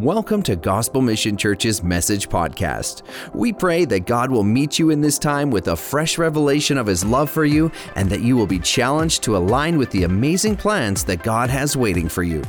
Welcome 0.00 0.42
to 0.42 0.56
Gospel 0.56 1.00
Mission 1.00 1.38
Church's 1.38 1.82
Message 1.82 2.28
Podcast. 2.28 3.00
We 3.32 3.50
pray 3.50 3.86
that 3.86 4.04
God 4.04 4.30
will 4.30 4.42
meet 4.42 4.78
you 4.78 4.90
in 4.90 5.00
this 5.00 5.18
time 5.18 5.50
with 5.50 5.68
a 5.68 5.76
fresh 5.76 6.18
revelation 6.18 6.76
of 6.76 6.86
His 6.86 7.02
love 7.02 7.30
for 7.30 7.46
you 7.46 7.72
and 7.94 8.10
that 8.10 8.20
you 8.20 8.36
will 8.36 8.46
be 8.46 8.58
challenged 8.58 9.22
to 9.22 9.38
align 9.38 9.78
with 9.78 9.90
the 9.92 10.02
amazing 10.02 10.54
plans 10.54 11.02
that 11.04 11.22
God 11.22 11.48
has 11.48 11.78
waiting 11.78 12.10
for 12.10 12.22
you. 12.22 12.42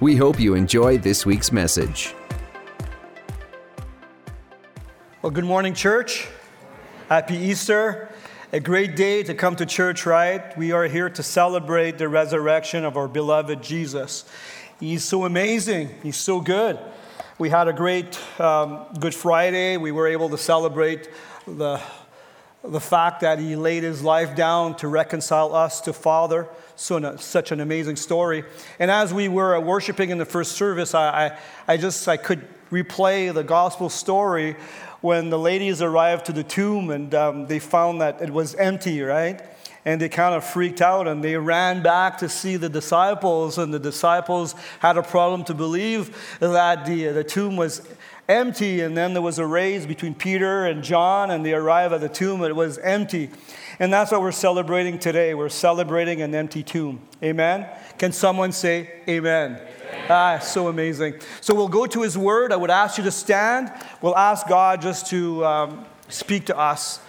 We 0.00 0.16
hope 0.16 0.40
you 0.40 0.54
enjoy 0.54 0.96
this 0.96 1.26
week's 1.26 1.52
message. 1.52 2.14
Well, 5.20 5.30
good 5.30 5.44
morning, 5.44 5.74
church. 5.74 6.26
Happy 7.10 7.36
Easter. 7.36 8.08
A 8.50 8.60
great 8.60 8.96
day 8.96 9.22
to 9.24 9.34
come 9.34 9.56
to 9.56 9.66
church, 9.66 10.06
right? 10.06 10.56
We 10.56 10.72
are 10.72 10.84
here 10.84 11.10
to 11.10 11.22
celebrate 11.22 11.98
the 11.98 12.08
resurrection 12.08 12.86
of 12.86 12.96
our 12.96 13.06
beloved 13.06 13.62
Jesus. 13.62 14.24
He's 14.80 15.02
so 15.02 15.24
amazing. 15.24 15.90
He's 16.04 16.16
so 16.16 16.40
good. 16.40 16.78
We 17.36 17.50
had 17.50 17.66
a 17.66 17.72
great 17.72 18.16
um, 18.40 18.86
Good 19.00 19.14
Friday. 19.14 19.76
We 19.76 19.90
were 19.90 20.06
able 20.06 20.28
to 20.28 20.38
celebrate 20.38 21.08
the, 21.48 21.80
the 22.62 22.78
fact 22.78 23.22
that 23.22 23.40
he 23.40 23.56
laid 23.56 23.82
his 23.82 24.04
life 24.04 24.36
down 24.36 24.76
to 24.76 24.86
reconcile 24.86 25.52
us 25.52 25.80
to 25.80 25.92
Father. 25.92 26.46
So, 26.76 27.16
such 27.16 27.50
an 27.50 27.58
amazing 27.58 27.96
story. 27.96 28.44
And 28.78 28.88
as 28.88 29.12
we 29.12 29.26
were 29.26 29.58
worshiping 29.58 30.10
in 30.10 30.18
the 30.18 30.24
first 30.24 30.52
service, 30.52 30.94
I, 30.94 31.26
I, 31.26 31.38
I 31.66 31.76
just 31.76 32.06
I 32.06 32.16
could 32.16 32.46
replay 32.70 33.34
the 33.34 33.42
gospel 33.42 33.88
story 33.88 34.54
when 35.00 35.30
the 35.30 35.38
ladies 35.40 35.82
arrived 35.82 36.26
to 36.26 36.32
the 36.32 36.44
tomb 36.44 36.90
and 36.90 37.12
um, 37.16 37.46
they 37.48 37.58
found 37.58 38.00
that 38.00 38.22
it 38.22 38.30
was 38.30 38.54
empty, 38.54 39.02
right? 39.02 39.40
And 39.84 40.00
they 40.00 40.08
kind 40.08 40.34
of 40.34 40.44
freaked 40.44 40.82
out 40.82 41.08
and 41.08 41.22
they 41.22 41.36
ran 41.36 41.82
back 41.82 42.18
to 42.18 42.28
see 42.28 42.56
the 42.56 42.68
disciples 42.68 43.58
and 43.58 43.72
the 43.72 43.78
disciples 43.78 44.54
had 44.80 44.96
a 44.96 45.02
problem 45.02 45.44
to 45.44 45.54
believe 45.54 46.36
that 46.40 46.84
the, 46.86 47.06
the 47.06 47.24
tomb 47.24 47.56
was 47.56 47.82
empty 48.28 48.80
and 48.80 48.96
then 48.96 49.14
there 49.14 49.22
was 49.22 49.38
a 49.38 49.46
raise 49.46 49.86
between 49.86 50.14
peter 50.14 50.66
and 50.66 50.84
john 50.84 51.30
and 51.30 51.46
they 51.46 51.54
arrive 51.54 51.94
at 51.94 52.00
the 52.02 52.08
tomb 52.08 52.42
it 52.42 52.54
was 52.54 52.76
empty 52.78 53.30
and 53.78 53.90
that's 53.90 54.12
what 54.12 54.20
we're 54.20 54.30
celebrating 54.30 54.98
today 54.98 55.32
we're 55.32 55.48
celebrating 55.48 56.20
an 56.20 56.34
empty 56.34 56.62
tomb 56.62 57.00
amen 57.22 57.66
can 57.96 58.12
someone 58.12 58.52
say 58.52 58.90
amen, 59.08 59.54
amen. 59.54 60.06
Ah, 60.08 60.38
so 60.38 60.68
amazing. 60.68 61.14
So 61.40 61.54
we'll 61.54 61.68
go 61.68 61.86
to 61.86 62.02
his 62.02 62.16
word. 62.16 62.52
I 62.52 62.56
would 62.56 62.70
ask 62.70 62.96
you 62.96 63.04
to 63.04 63.10
stand. 63.10 63.72
We'll 64.00 64.16
ask 64.16 64.46
God 64.46 64.80
just 64.80 65.06
to 65.08 65.44
um, 65.44 65.86
speak 66.08 66.46
to 66.46 66.56
us. 66.56 67.00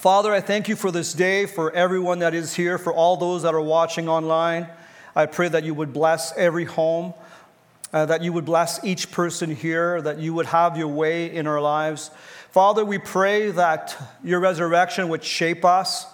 Father, 0.00 0.32
I 0.32 0.40
thank 0.40 0.66
you 0.66 0.76
for 0.76 0.90
this 0.90 1.12
day, 1.12 1.44
for 1.44 1.70
everyone 1.72 2.20
that 2.20 2.32
is 2.32 2.54
here, 2.54 2.78
for 2.78 2.90
all 2.90 3.18
those 3.18 3.42
that 3.42 3.52
are 3.52 3.60
watching 3.60 4.08
online. 4.08 4.66
I 5.14 5.26
pray 5.26 5.48
that 5.48 5.62
you 5.62 5.74
would 5.74 5.92
bless 5.92 6.34
every 6.38 6.64
home, 6.64 7.12
uh, 7.92 8.06
that 8.06 8.22
you 8.22 8.32
would 8.32 8.46
bless 8.46 8.82
each 8.82 9.10
person 9.10 9.54
here, 9.54 10.00
that 10.00 10.18
you 10.18 10.32
would 10.32 10.46
have 10.46 10.78
your 10.78 10.88
way 10.88 11.30
in 11.30 11.46
our 11.46 11.60
lives. 11.60 12.10
Father, 12.50 12.82
we 12.82 12.96
pray 12.96 13.50
that 13.50 13.94
your 14.24 14.40
resurrection 14.40 15.10
would 15.10 15.22
shape 15.22 15.66
us, 15.66 16.06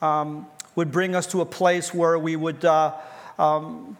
um, 0.00 0.46
would 0.76 0.92
bring 0.92 1.16
us 1.16 1.26
to 1.26 1.40
a 1.40 1.44
place 1.44 1.92
where 1.92 2.16
we 2.16 2.36
would 2.36 2.64
uh, 2.64 2.94
um, 3.36 3.96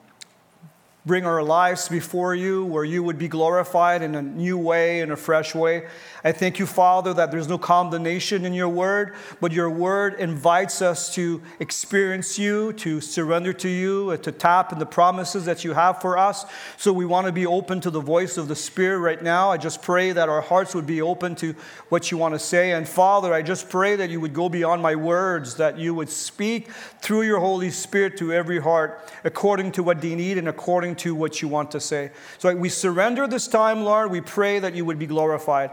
bring 1.05 1.27
our 1.27 1.43
lives 1.43 1.89
before 1.89 2.37
you, 2.37 2.65
where 2.67 2.85
you 2.85 3.03
would 3.03 3.19
be 3.19 3.27
glorified 3.27 4.01
in 4.01 4.15
a 4.15 4.23
new 4.23 4.57
way, 4.57 5.01
in 5.01 5.11
a 5.11 5.17
fresh 5.17 5.57
way. 5.57 5.89
I 6.27 6.33
thank 6.33 6.59
you, 6.59 6.65
Father, 6.65 7.13
that 7.13 7.31
there's 7.31 7.49
no 7.49 7.59
condemnation 7.59 8.47
in 8.47 8.55
your 8.55 8.71
word, 8.71 9.15
but 9.43 9.53
your 9.53 9.69
word 9.69 10.15
invites 10.15 10.81
us 10.81 11.15
to 11.17 11.43
experience 11.61 12.39
you, 12.39 12.73
to 12.75 13.03
surrender 13.03 13.53
to 13.53 13.69
you, 13.69 14.09
uh, 14.09 14.17
to 14.17 14.33
tap 14.33 14.73
in 14.73 14.79
the 14.79 14.87
promises 14.87 15.45
that 15.45 15.65
you 15.65 15.75
have 15.75 16.01
for 16.01 16.17
us. 16.17 16.47
So 16.79 16.95
we 16.95 17.05
want 17.05 17.27
to 17.27 17.33
be 17.33 17.45
open 17.45 17.83
to 17.83 17.91
the 17.91 18.01
voice 18.01 18.39
of 18.39 18.49
the 18.49 18.57
Spirit 18.57 19.01
right 19.01 19.23
now. 19.23 19.51
I 19.51 19.59
just 19.59 19.83
pray 19.83 20.13
that 20.13 20.31
our 20.31 20.41
hearts 20.41 20.75
would 20.75 20.87
be 20.87 21.03
open 21.03 21.35
to 21.37 21.55
what 21.91 22.11
you 22.11 22.17
want 22.17 22.35
to 22.35 22.39
say. 22.39 22.73
And 22.73 22.89
Father, 22.89 23.35
I 23.35 23.43
just 23.43 23.69
pray 23.69 23.95
that 23.97 24.09
you 24.09 24.19
would 24.19 24.33
go 24.33 24.49
beyond 24.49 24.81
my 24.81 24.95
words, 24.95 25.57
that 25.57 25.79
you 25.79 25.93
would 25.93 26.09
speak 26.09 26.71
through 27.03 27.25
your 27.25 27.39
Holy 27.39 27.71
Spirit 27.71 28.17
to 28.17 28.33
every 28.33 28.61
heart 28.61 29.13
according 29.25 29.73
to 29.73 29.83
what 29.83 30.01
they 30.01 30.15
need 30.15 30.39
and 30.39 30.49
according 30.49 30.97
to 30.97 31.15
what 31.15 31.43
you 31.43 31.49
want 31.49 31.71
to 31.73 31.81
say. 31.81 32.13
So 32.39 32.55
we 32.57 32.71
surrender 32.71 33.27
this 33.27 33.47
time, 33.47 33.85
Lord. 33.85 34.11
We 34.11 34.23
pray 34.23 34.59
that 34.61 34.75
you 34.75 34.87
would 34.87 34.99
be 34.99 35.07
glorified. 35.07 35.71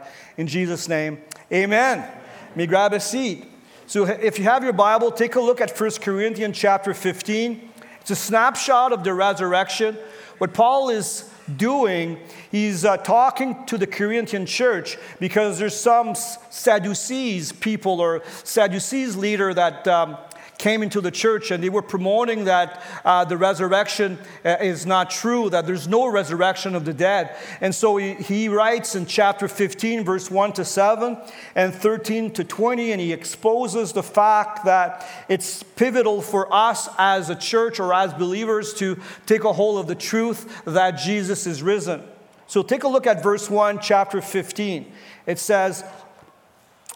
Jesus' 0.47 0.87
name, 0.87 1.19
amen. 1.51 1.99
Let 1.99 2.57
me 2.57 2.67
grab 2.67 2.93
a 2.93 2.99
seat. 2.99 3.45
So 3.87 4.05
if 4.05 4.39
you 4.39 4.45
have 4.45 4.63
your 4.63 4.73
Bible, 4.73 5.11
take 5.11 5.35
a 5.35 5.41
look 5.41 5.59
at 5.59 5.77
1 5.77 5.91
Corinthians 6.01 6.57
chapter 6.57 6.93
15. 6.93 7.69
It's 7.99 8.11
a 8.11 8.15
snapshot 8.15 8.93
of 8.93 9.03
the 9.03 9.13
resurrection. 9.13 9.97
What 10.37 10.53
Paul 10.53 10.89
is 10.89 11.29
doing, 11.57 12.17
he's 12.51 12.85
uh, 12.85 12.97
talking 12.97 13.65
to 13.65 13.77
the 13.77 13.87
Corinthian 13.87 14.45
church 14.45 14.97
because 15.19 15.59
there's 15.59 15.79
some 15.79 16.15
Sadducees 16.15 17.51
people 17.51 17.99
or 17.99 18.23
Sadducees 18.43 19.15
leader 19.15 19.53
that 19.53 19.87
um, 19.87 20.17
came 20.61 20.83
into 20.83 21.01
the 21.01 21.11
church 21.11 21.49
and 21.49 21.61
they 21.61 21.69
were 21.69 21.81
promoting 21.81 22.45
that 22.45 22.81
uh, 23.03 23.25
the 23.25 23.35
resurrection 23.35 24.19
uh, 24.45 24.57
is 24.61 24.85
not 24.85 25.09
true, 25.09 25.49
that 25.49 25.65
there's 25.65 25.87
no 25.87 26.05
resurrection 26.05 26.75
of 26.75 26.85
the 26.85 26.93
dead. 26.93 27.35
And 27.61 27.73
so 27.73 27.97
he, 27.97 28.13
he 28.13 28.47
writes 28.47 28.93
in 28.95 29.07
chapter 29.07 29.47
15, 29.47 30.05
verse 30.05 30.29
1 30.29 30.53
to 30.53 30.63
7 30.63 31.17
and 31.55 31.73
13 31.73 32.31
to 32.33 32.43
20, 32.43 32.91
and 32.91 33.01
he 33.01 33.11
exposes 33.11 33.91
the 33.91 34.03
fact 34.03 34.63
that 34.65 35.09
it's 35.27 35.63
pivotal 35.63 36.21
for 36.21 36.47
us 36.53 36.87
as 36.99 37.31
a 37.31 37.35
church 37.35 37.79
or 37.79 37.91
as 37.91 38.13
believers 38.13 38.75
to 38.75 38.99
take 39.25 39.43
a 39.43 39.51
hold 39.51 39.79
of 39.79 39.87
the 39.87 39.95
truth 39.95 40.63
that 40.65 40.91
Jesus 40.91 41.47
is 41.47 41.63
risen. 41.63 42.03
So 42.45 42.61
take 42.61 42.83
a 42.83 42.87
look 42.87 43.07
at 43.07 43.23
verse 43.23 43.49
1, 43.49 43.79
chapter 43.79 44.21
15. 44.21 44.91
It 45.25 45.39
says, 45.39 45.83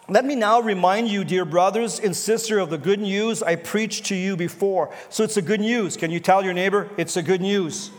let 0.08 0.24
me 0.24 0.36
now 0.36 0.60
remind 0.60 1.08
you, 1.08 1.24
dear 1.24 1.44
brothers 1.44 1.98
and 1.98 2.16
sisters, 2.16 2.62
of 2.62 2.70
the 2.70 2.78
good 2.78 3.00
news 3.00 3.42
I 3.42 3.56
preached 3.56 4.06
to 4.06 4.14
you 4.14 4.36
before. 4.36 4.94
So 5.08 5.24
it's 5.24 5.36
a 5.36 5.42
good 5.42 5.60
news. 5.60 5.96
Can 5.96 6.12
you 6.12 6.20
tell 6.20 6.44
your 6.44 6.54
neighbor 6.54 6.88
it's 6.96 7.16
a 7.16 7.22
good 7.22 7.40
news? 7.40 7.90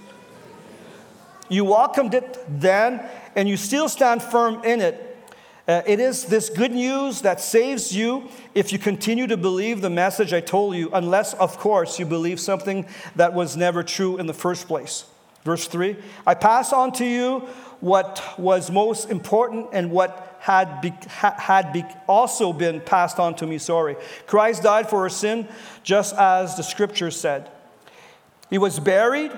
You 1.50 1.66
welcomed 1.66 2.14
it 2.14 2.40
then, 2.48 3.06
and 3.36 3.50
you 3.50 3.58
still 3.58 3.90
stand 3.90 4.24
firm 4.24 4.64
in 4.64 4.80
it. 4.80 5.04
Uh, 5.68 5.82
it 5.86 6.00
is 6.00 6.26
this 6.26 6.50
good 6.50 6.72
news 6.72 7.22
that 7.24 7.42
saves 7.42 7.94
you 7.94 8.30
if 8.56 8.72
you 8.72 8.80
continue 8.80 9.28
to 9.28 9.36
believe 9.36 9.82
the 9.82 9.90
message 9.90 10.32
I 10.32 10.40
told 10.40 10.78
you, 10.78 10.90
unless, 10.94 11.34
of 11.34 11.58
course, 11.58 12.00
you 12.00 12.06
believe 12.06 12.40
something 12.40 12.86
that 13.18 13.34
was 13.34 13.58
never 13.58 13.84
true 13.84 14.18
in 14.18 14.28
the 14.28 14.34
first 14.34 14.68
place. 14.68 15.04
Verse 15.44 15.68
3 15.68 15.98
I 16.26 16.36
pass 16.36 16.72
on 16.72 16.94
to 16.94 17.06
you 17.06 17.40
what 17.82 18.24
was 18.38 18.72
most 18.72 19.10
important 19.10 19.68
and 19.74 19.92
what 19.92 20.27
had, 20.40 20.82
be, 20.82 20.94
had 21.08 21.74
be 21.74 21.84
also 22.08 22.54
been 22.54 22.82
passed 22.82 23.20
on 23.20 23.36
to 23.36 23.48
me. 23.48 23.58
Sorry. 23.58 23.96
Christ 24.26 24.64
died 24.64 24.90
for 24.90 25.00
our 25.00 25.10
sin, 25.10 25.48
just 25.84 26.16
as 26.16 26.56
the 26.56 26.64
scripture 26.64 27.12
said. 27.12 27.50
He 28.50 28.58
was 28.58 28.80
buried 28.80 29.32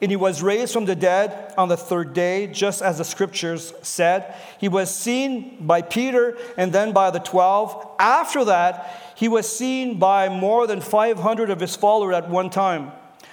and 0.00 0.10
he 0.10 0.16
was 0.16 0.42
raised 0.42 0.74
from 0.74 0.84
the 0.84 0.94
dead 0.94 1.54
on 1.56 1.68
the 1.68 1.76
third 1.76 2.12
day, 2.12 2.46
just 2.46 2.82
as 2.82 2.98
the 2.98 3.04
scriptures 3.04 3.72
said. 3.82 4.34
He 4.60 4.68
was 4.68 4.94
seen 4.94 5.66
by 5.66 5.80
Peter 5.82 6.36
and 6.56 6.72
then 6.72 6.92
by 6.92 7.10
the 7.10 7.18
twelve. 7.18 7.94
After 7.98 8.44
that, 8.44 9.14
he 9.16 9.28
was 9.28 9.48
seen 9.48 9.98
by 9.98 10.28
more 10.28 10.66
than 10.66 10.82
500 10.82 11.48
of 11.48 11.60
his 11.60 11.74
followers 11.74 12.14
at 12.14 12.28
one 12.28 12.50
time, 12.50 12.92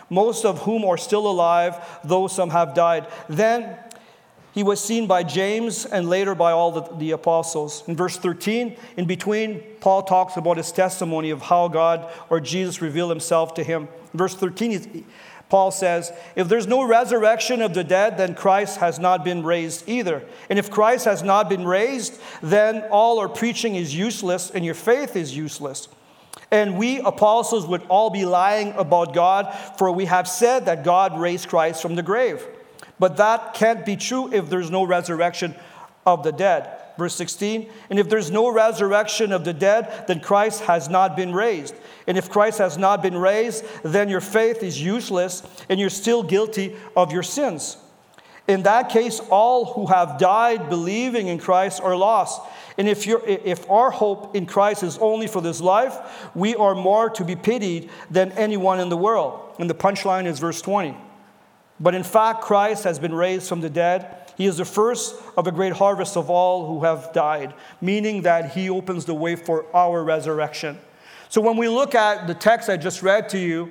most 0.09 0.45
of 0.45 0.61
whom 0.61 0.85
are 0.85 0.97
still 0.97 1.27
alive, 1.27 1.99
though 2.05 2.27
some 2.27 2.51
have 2.51 2.73
died. 2.73 3.07
Then 3.27 3.77
he 4.53 4.61
was 4.61 4.79
seen 4.79 5.07
by 5.07 5.23
James 5.23 5.85
and 5.85 6.07
later 6.09 6.35
by 6.35 6.51
all 6.51 6.71
the, 6.71 6.95
the, 6.97 7.11
apostles. 7.11 7.83
In 7.87 7.95
verse 7.95 8.17
13, 8.17 8.77
in 8.97 9.05
between, 9.05 9.61
Paul 9.79 10.03
talks 10.03 10.37
about 10.37 10.57
his 10.57 10.71
testimony 10.71 11.31
of 11.31 11.41
how 11.41 11.67
God 11.67 12.07
or 12.29 12.39
Jesus 12.39 12.79
revealed 12.79 13.09
himself 13.09 13.55
to 13.55 13.63
him. 13.63 13.87
In 14.13 14.17
verse 14.17 14.35
13, 14.35 15.05
Paul 15.49 15.71
says, 15.71 16.11
If 16.35 16.49
there's 16.49 16.67
no 16.67 16.83
resurrection 16.83 17.63
of 17.63 17.73
the 17.73 17.83
dead, 17.83 18.17
then 18.17 18.35
Christ 18.35 18.77
has 18.77 18.99
not 18.99 19.23
been 19.23 19.43
raised 19.43 19.89
either. 19.89 20.23
And 20.51 20.59
if 20.59 20.69
Christ 20.69 21.05
has 21.05 21.23
not 21.23 21.49
been 21.49 21.65
raised, 21.65 22.21
then 22.43 22.83
all 22.91 23.19
our 23.19 23.29
preaching 23.29 23.75
is 23.75 23.95
useless 23.95 24.51
and 24.51 24.63
your 24.63 24.75
faith 24.75 25.15
is 25.15 25.35
useless. 25.35 25.87
And 26.51 26.77
we 26.77 26.99
apostles 26.99 27.65
would 27.65 27.81
all 27.89 28.11
be 28.11 28.25
lying 28.25 28.73
about 28.73 29.15
God, 29.15 29.51
for 29.79 29.91
we 29.91 30.05
have 30.05 30.27
said 30.27 30.65
that 30.67 30.83
God 30.83 31.19
raised 31.19 31.49
Christ 31.49 31.81
from 31.81 31.95
the 31.95 32.03
grave. 32.03 32.45
But 33.03 33.17
that 33.17 33.53
can't 33.53 33.85
be 33.85 33.97
true 33.97 34.31
if 34.31 34.49
there's 34.49 34.71
no 34.71 34.85
resurrection 34.85 35.55
of 36.05 36.23
the 36.23 36.31
dead. 36.31 36.69
Verse 36.97 37.13
16, 37.15 37.69
and 37.89 37.99
if 37.99 38.07
there's 38.07 38.31
no 38.31 38.49
resurrection 38.49 39.33
of 39.33 39.43
the 39.43 39.51
dead, 39.51 40.05
then 40.07 40.21
Christ 40.21 40.61
has 40.61 40.87
not 40.87 41.17
been 41.17 41.33
raised. 41.33 41.75
And 42.07 42.17
if 42.17 42.29
Christ 42.29 42.59
has 42.59 42.77
not 42.77 43.03
been 43.03 43.17
raised, 43.17 43.65
then 43.83 44.07
your 44.07 44.21
faith 44.21 44.63
is 44.63 44.81
useless 44.81 45.43
and 45.67 45.81
you're 45.81 45.89
still 45.89 46.23
guilty 46.23 46.77
of 46.95 47.11
your 47.11 47.23
sins. 47.23 47.75
In 48.47 48.63
that 48.63 48.87
case, 48.87 49.19
all 49.19 49.73
who 49.73 49.87
have 49.87 50.17
died 50.17 50.69
believing 50.69 51.27
in 51.27 51.39
Christ 51.39 51.81
are 51.81 51.97
lost. 51.97 52.41
And 52.77 52.87
if, 52.87 53.05
if 53.05 53.69
our 53.69 53.91
hope 53.91 54.33
in 54.33 54.45
Christ 54.45 54.81
is 54.81 54.97
only 54.99 55.27
for 55.27 55.41
this 55.41 55.59
life, 55.59 56.31
we 56.33 56.55
are 56.55 56.73
more 56.73 57.09
to 57.09 57.25
be 57.25 57.35
pitied 57.35 57.89
than 58.09 58.31
anyone 58.31 58.79
in 58.79 58.87
the 58.87 58.95
world. 58.95 59.57
And 59.59 59.69
the 59.69 59.75
punchline 59.75 60.25
is 60.25 60.39
verse 60.39 60.61
20. 60.61 60.95
But 61.83 61.93
in 61.93 62.03
fact, 62.03 62.41
Christ 62.41 62.85
has 62.85 62.97
been 62.97 63.13
raised 63.13 63.49
from 63.49 63.59
the 63.59 63.69
dead. 63.69 64.31
He 64.37 64.45
is 64.45 64.55
the 64.55 64.65
first 64.65 65.15
of 65.35 65.47
a 65.47 65.51
great 65.51 65.73
harvest 65.73 66.15
of 66.15 66.29
all 66.29 66.65
who 66.65 66.85
have 66.85 67.11
died, 67.11 67.53
meaning 67.81 68.21
that 68.21 68.53
he 68.53 68.69
opens 68.69 69.03
the 69.03 69.13
way 69.13 69.35
for 69.35 69.65
our 69.75 70.01
resurrection. 70.01 70.79
So 71.27 71.41
when 71.41 71.57
we 71.57 71.67
look 71.67 71.93
at 71.93 72.25
the 72.25 72.33
text 72.33 72.69
I 72.69 72.77
just 72.77 73.03
read 73.03 73.27
to 73.29 73.37
you, 73.37 73.69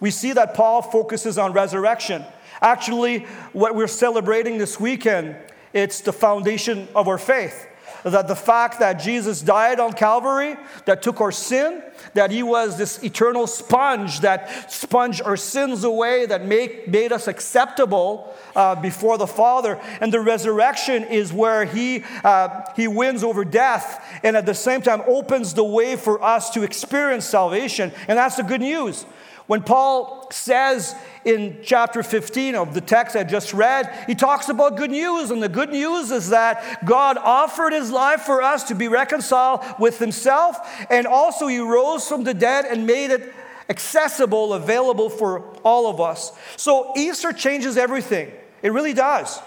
we 0.00 0.10
see 0.10 0.32
that 0.32 0.54
Paul 0.54 0.82
focuses 0.82 1.38
on 1.38 1.52
resurrection. 1.52 2.24
Actually, 2.60 3.20
what 3.52 3.76
we're 3.76 3.86
celebrating 3.86 4.58
this 4.58 4.80
weekend, 4.80 5.36
it's 5.72 6.00
the 6.00 6.12
foundation 6.12 6.88
of 6.96 7.06
our 7.06 7.18
faith 7.18 7.68
that 8.04 8.28
the 8.28 8.36
fact 8.36 8.78
that 8.80 8.94
Jesus 8.94 9.40
died 9.40 9.80
on 9.80 9.92
Calvary, 9.92 10.56
that 10.84 11.02
took 11.02 11.20
our 11.20 11.32
sin, 11.32 11.82
that 12.14 12.30
he 12.30 12.42
was 12.42 12.76
this 12.76 13.02
eternal 13.02 13.46
sponge 13.46 14.20
that 14.20 14.70
sponged 14.70 15.22
our 15.22 15.36
sins 15.36 15.84
away, 15.84 16.26
that 16.26 16.44
make, 16.44 16.88
made 16.88 17.12
us 17.12 17.28
acceptable 17.28 18.34
uh, 18.56 18.74
before 18.74 19.18
the 19.18 19.26
Father. 19.26 19.80
And 20.00 20.12
the 20.12 20.20
resurrection 20.20 21.04
is 21.04 21.32
where 21.32 21.64
he, 21.64 22.04
uh, 22.24 22.62
he 22.76 22.88
wins 22.88 23.24
over 23.24 23.44
death 23.44 24.04
and 24.22 24.36
at 24.36 24.46
the 24.46 24.54
same 24.54 24.82
time 24.82 25.02
opens 25.06 25.54
the 25.54 25.64
way 25.64 25.96
for 25.96 26.22
us 26.22 26.50
to 26.50 26.62
experience 26.62 27.24
salvation. 27.24 27.92
And 28.08 28.18
that's 28.18 28.36
the 28.36 28.42
good 28.42 28.60
news. 28.60 29.06
When 29.46 29.62
Paul 29.62 30.28
says 30.30 30.94
in 31.24 31.58
chapter 31.62 32.02
15 32.02 32.54
of 32.54 32.74
the 32.74 32.80
text 32.80 33.16
I 33.16 33.24
just 33.24 33.52
read, 33.52 33.92
he 34.06 34.14
talks 34.14 34.48
about 34.48 34.76
good 34.76 34.90
news. 34.90 35.30
And 35.30 35.42
the 35.42 35.48
good 35.48 35.70
news 35.70 36.10
is 36.10 36.30
that 36.30 36.84
God 36.84 37.18
offered 37.18 37.72
his 37.72 37.90
life 37.90 38.22
for 38.22 38.42
us 38.42 38.64
to 38.64 38.74
be 38.74 38.88
reconciled 38.88 39.64
with 39.78 39.98
himself. 39.98 40.58
And 40.90 41.06
also, 41.06 41.48
he 41.48 41.58
rose 41.58 42.06
from 42.06 42.24
the 42.24 42.34
dead 42.34 42.64
and 42.64 42.86
made 42.86 43.10
it 43.10 43.32
accessible, 43.68 44.54
available 44.54 45.10
for 45.10 45.40
all 45.64 45.88
of 45.88 46.00
us. 46.00 46.32
So, 46.56 46.92
Easter 46.96 47.32
changes 47.32 47.76
everything. 47.76 48.30
It 48.62 48.72
really 48.72 48.94
does. 48.94 49.40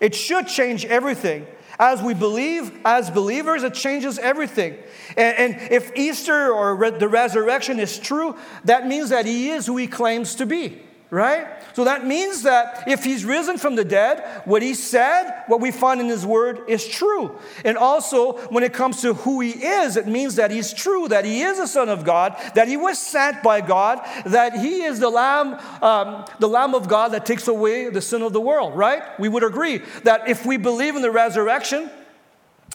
It 0.00 0.14
should 0.14 0.48
change 0.48 0.84
everything. 0.84 1.46
As 1.80 2.02
we 2.02 2.14
believe, 2.14 2.72
as 2.84 3.10
believers, 3.10 3.64
it 3.64 3.74
changes 3.74 4.18
everything. 4.18 4.76
And, 5.16 5.54
and 5.54 5.72
if 5.72 5.96
Easter 5.96 6.52
or 6.52 6.76
re- 6.76 6.90
the 6.90 7.08
resurrection 7.08 7.80
is 7.80 7.98
true, 7.98 8.36
that 8.66 8.86
means 8.86 9.08
that 9.08 9.26
he 9.26 9.50
is 9.50 9.66
who 9.66 9.76
he 9.78 9.88
claims 9.88 10.36
to 10.36 10.46
be 10.46 10.82
right? 11.10 11.59
So 11.72 11.84
that 11.84 12.06
means 12.06 12.42
that 12.42 12.84
if 12.86 13.04
he's 13.04 13.24
risen 13.24 13.58
from 13.58 13.76
the 13.76 13.84
dead, 13.84 14.42
what 14.44 14.62
he 14.62 14.74
said, 14.74 15.44
what 15.46 15.60
we 15.60 15.70
find 15.70 16.00
in 16.00 16.08
his 16.08 16.26
word 16.26 16.62
is 16.68 16.86
true. 16.86 17.38
And 17.64 17.76
also, 17.76 18.38
when 18.48 18.64
it 18.64 18.72
comes 18.72 19.00
to 19.02 19.14
who 19.14 19.40
he 19.40 19.50
is, 19.50 19.96
it 19.96 20.06
means 20.06 20.36
that 20.36 20.50
he's 20.50 20.72
true, 20.72 21.08
that 21.08 21.24
he 21.24 21.42
is 21.42 21.58
a 21.58 21.66
son 21.66 21.88
of 21.88 22.04
God, 22.04 22.36
that 22.54 22.68
he 22.68 22.76
was 22.76 22.98
sent 22.98 23.42
by 23.42 23.60
God, 23.60 24.00
that 24.26 24.54
he 24.54 24.82
is 24.82 24.98
the 24.98 25.10
lamb, 25.10 25.58
um, 25.82 26.24
the 26.38 26.48
lamb 26.48 26.74
of 26.74 26.88
God 26.88 27.12
that 27.12 27.26
takes 27.26 27.48
away 27.48 27.88
the 27.90 28.02
sin 28.02 28.22
of 28.22 28.32
the 28.32 28.40
world, 28.40 28.76
right? 28.76 29.02
We 29.18 29.28
would 29.28 29.44
agree 29.44 29.78
that 30.04 30.28
if 30.28 30.44
we 30.44 30.56
believe 30.56 30.96
in 30.96 31.02
the 31.02 31.10
resurrection, 31.10 31.90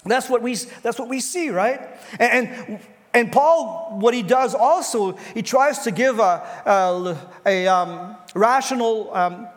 that's 0.06 0.30
what 0.30 0.42
we, 0.42 0.56
that's 0.83 1.00
what 1.00 1.09
we 1.09 1.19
see, 1.19 1.50
right? 1.50 1.81
And, 2.19 2.47
and 2.47 2.80
and 3.15 3.31
Paul, 3.31 3.97
what 4.01 4.13
he 4.13 4.21
does 4.21 4.53
also, 4.53 5.13
he 5.33 5.41
tries 5.41 5.79
to 5.85 5.91
give 5.91 6.19
a, 6.19 6.45
a, 6.65 7.17
a 7.45 7.65
um, 7.65 8.17
rational 8.33 9.15
um, 9.15 9.47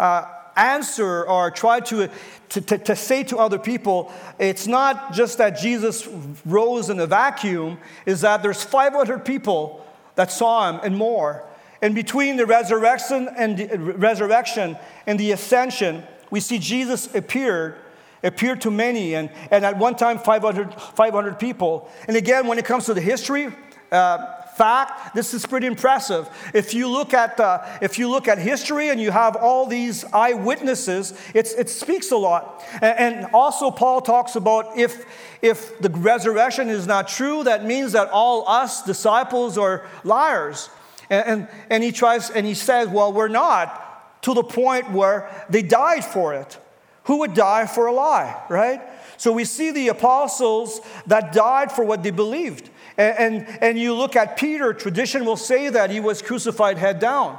uh, 0.00 0.24
answer 0.56 1.24
or 1.24 1.52
try 1.52 1.78
to, 1.78 2.10
to, 2.48 2.60
to, 2.60 2.76
to, 2.76 2.96
say 2.96 3.22
to 3.22 3.38
other 3.38 3.56
people, 3.60 4.12
it's 4.40 4.66
not 4.66 5.12
just 5.12 5.38
that 5.38 5.50
Jesus 5.50 6.08
rose 6.44 6.90
in 6.90 6.98
a 6.98 7.06
vacuum, 7.06 7.78
is 8.04 8.22
that 8.22 8.42
there's 8.42 8.64
500 8.64 9.24
people 9.24 9.86
that 10.16 10.32
saw 10.32 10.68
him 10.68 10.80
and 10.82 10.96
more. 10.96 11.44
And 11.80 11.94
between 11.94 12.36
the 12.36 12.46
resurrection 12.46 13.28
and 13.36 13.58
the 13.58 13.78
resurrection 13.78 14.76
and 15.06 15.20
the 15.20 15.30
ascension, 15.30 16.02
we 16.30 16.40
see 16.40 16.58
Jesus 16.58 17.14
appeared 17.14 17.76
appeared 18.24 18.60
to 18.62 18.70
many, 18.70 19.14
and, 19.14 19.30
and 19.50 19.64
at 19.64 19.78
one 19.78 19.94
time 19.94 20.18
500, 20.18 20.74
500 20.74 21.38
people. 21.38 21.88
And 22.08 22.16
again, 22.16 22.46
when 22.46 22.58
it 22.58 22.64
comes 22.64 22.86
to 22.86 22.94
the 22.94 23.00
history, 23.00 23.52
uh, 23.92 24.42
fact, 24.56 25.14
this 25.14 25.34
is 25.34 25.44
pretty 25.46 25.66
impressive. 25.66 26.28
If 26.54 26.74
you 26.74 26.88
look 26.88 27.12
at 27.12 27.38
uh, 27.40 27.64
if 27.82 27.98
you 27.98 28.08
look 28.08 28.28
at 28.28 28.38
history 28.38 28.88
and 28.88 29.00
you 29.00 29.10
have 29.10 29.36
all 29.36 29.66
these 29.66 30.04
eyewitnesses, 30.12 31.12
it 31.34 31.68
speaks 31.68 32.10
a 32.10 32.16
lot. 32.16 32.64
And, 32.80 32.98
and 32.98 33.26
also, 33.34 33.70
Paul 33.70 34.00
talks 34.00 34.36
about 34.36 34.76
if 34.76 35.04
if 35.42 35.78
the 35.80 35.90
resurrection 35.90 36.70
is 36.70 36.86
not 36.86 37.08
true, 37.08 37.44
that 37.44 37.64
means 37.64 37.92
that 37.92 38.08
all 38.10 38.48
us 38.48 38.82
disciples 38.82 39.58
are 39.58 39.86
liars. 40.04 40.70
And, 41.10 41.26
and, 41.26 41.48
and 41.68 41.84
he 41.84 41.92
tries 41.92 42.30
and 42.30 42.46
he 42.46 42.54
says, 42.54 42.88
well, 42.88 43.12
we're 43.12 43.28
not 43.28 44.22
to 44.22 44.32
the 44.32 44.42
point 44.42 44.90
where 44.90 45.30
they 45.50 45.60
died 45.62 46.04
for 46.04 46.32
it. 46.32 46.58
Who 47.04 47.18
would 47.18 47.34
die 47.34 47.66
for 47.66 47.86
a 47.86 47.92
lie, 47.92 48.42
right? 48.48 48.80
So 49.16 49.32
we 49.32 49.44
see 49.44 49.70
the 49.70 49.88
apostles 49.88 50.80
that 51.06 51.32
died 51.32 51.70
for 51.70 51.84
what 51.84 52.02
they 52.02 52.10
believed. 52.10 52.70
And, 52.96 53.18
and, 53.18 53.62
and, 53.62 53.78
you 53.78 53.94
look 53.94 54.16
at 54.16 54.36
Peter, 54.36 54.72
tradition 54.72 55.24
will 55.24 55.36
say 55.36 55.68
that 55.68 55.90
he 55.90 56.00
was 56.00 56.22
crucified 56.22 56.78
head 56.78 57.00
down. 57.00 57.38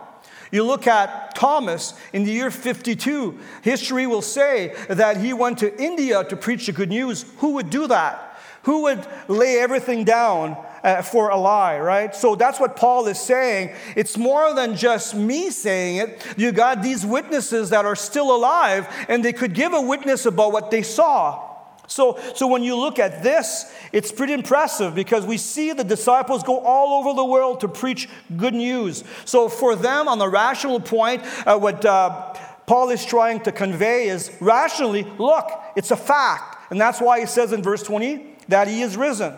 You 0.52 0.64
look 0.64 0.86
at 0.86 1.36
Thomas 1.36 1.94
in 2.14 2.24
the 2.24 2.32
year 2.32 2.52
52, 2.52 3.40
history 3.62 4.06
will 4.06 4.22
say 4.22 4.76
that 4.90 5.18
he 5.18 5.34
went 5.34 5.58
to 5.60 5.82
India 5.82 6.24
to 6.26 6.36
preach 6.36 6.68
the 6.68 6.72
good 6.72 6.90
news. 6.90 7.26
Who 7.38 7.54
would 7.54 7.70
do 7.70 7.88
that? 7.88 8.38
Who 8.64 8.84
would 8.84 9.06
lay 9.28 9.60
everything 9.60 10.04
down 10.04 10.58
uh, 10.86 11.02
for 11.02 11.30
a 11.30 11.38
lie, 11.38 11.80
right? 11.80 12.16
So 12.16 12.36
that's 12.36 12.60
what 12.60 12.76
Paul 12.76 13.08
is 13.08 13.20
saying. 13.20 13.76
It's 13.96 14.18
more 14.18 14.54
than 14.54 14.76
just 14.76 15.16
me 15.16 15.50
saying 15.50 15.98
it. 15.98 16.26
You 16.38 16.52
got 16.52 16.84
these 16.84 17.04
witnesses 17.04 17.72
that 17.72 17.86
are 17.86 17.96
still 17.96 18.34
alive 18.34 18.88
and 19.10 19.26
they 19.26 19.34
could 19.34 19.56
give 19.56 19.74
a 19.74 19.82
witness 19.82 20.28
about 20.28 20.52
what 20.52 20.70
they 20.70 20.84
saw. 20.84 21.54
So, 21.88 22.20
so 22.36 22.48
when 22.48 22.64
you 22.64 22.76
look 22.76 23.00
at 23.00 23.24
this, 23.24 23.74
it's 23.92 24.12
pretty 24.12 24.34
impressive 24.34 24.94
because 24.94 25.26
we 25.26 25.38
see 25.38 25.74
the 25.74 25.84
disciples 25.84 26.44
go 26.44 26.60
all 26.60 27.00
over 27.00 27.16
the 27.16 27.26
world 27.26 27.62
to 27.62 27.68
preach 27.68 28.08
good 28.38 28.54
news. 28.54 29.04
So 29.26 29.50
for 29.50 29.76
them, 29.76 30.08
on 30.08 30.20
the 30.20 30.30
rational 30.30 30.80
point, 30.80 31.24
uh, 31.48 31.58
what 31.58 31.84
uh, 31.84 32.34
Paul 32.68 32.92
is 32.92 33.04
trying 33.04 33.42
to 33.42 33.52
convey 33.52 34.08
is 34.08 34.32
rationally, 34.40 35.04
look, 35.18 35.50
it's 35.76 35.90
a 35.90 35.98
fact. 35.98 36.72
And 36.72 36.80
that's 36.80 37.02
why 37.02 37.22
he 37.22 37.26
says 37.26 37.54
in 37.54 37.64
verse 37.64 37.82
20 37.82 38.36
that 38.50 38.68
he 38.68 38.82
is 38.82 38.96
risen. 38.98 39.34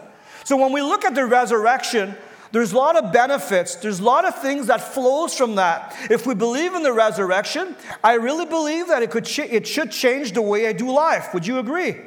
So 0.47 0.55
when 0.55 0.71
we 0.71 0.81
look 0.81 1.03
at 1.03 1.13
the 1.13 1.25
resurrection, 1.25 2.15
there's 2.53 2.71
a 2.71 2.77
lot 2.77 2.95
of 2.95 3.11
benefits. 3.11 3.75
There's 3.75 3.99
a 3.99 4.03
lot 4.05 4.23
of 4.23 4.41
things 4.41 4.67
that 4.67 4.79
flows 4.79 5.35
from 5.35 5.55
that. 5.55 5.93
If 6.09 6.25
we 6.25 6.35
believe 6.35 6.73
in 6.73 6.83
the 6.83 6.93
resurrection, 6.93 7.75
I 8.01 8.13
really 8.13 8.45
believe 8.45 8.87
that 8.87 9.03
it, 9.03 9.11
could 9.11 9.25
ch- 9.25 9.39
it 9.39 9.67
should 9.67 9.91
change 9.91 10.31
the 10.31 10.41
way 10.41 10.65
I 10.67 10.71
do 10.71 10.89
life. 10.89 11.33
Would 11.33 11.45
you 11.45 11.59
agree? 11.59 11.97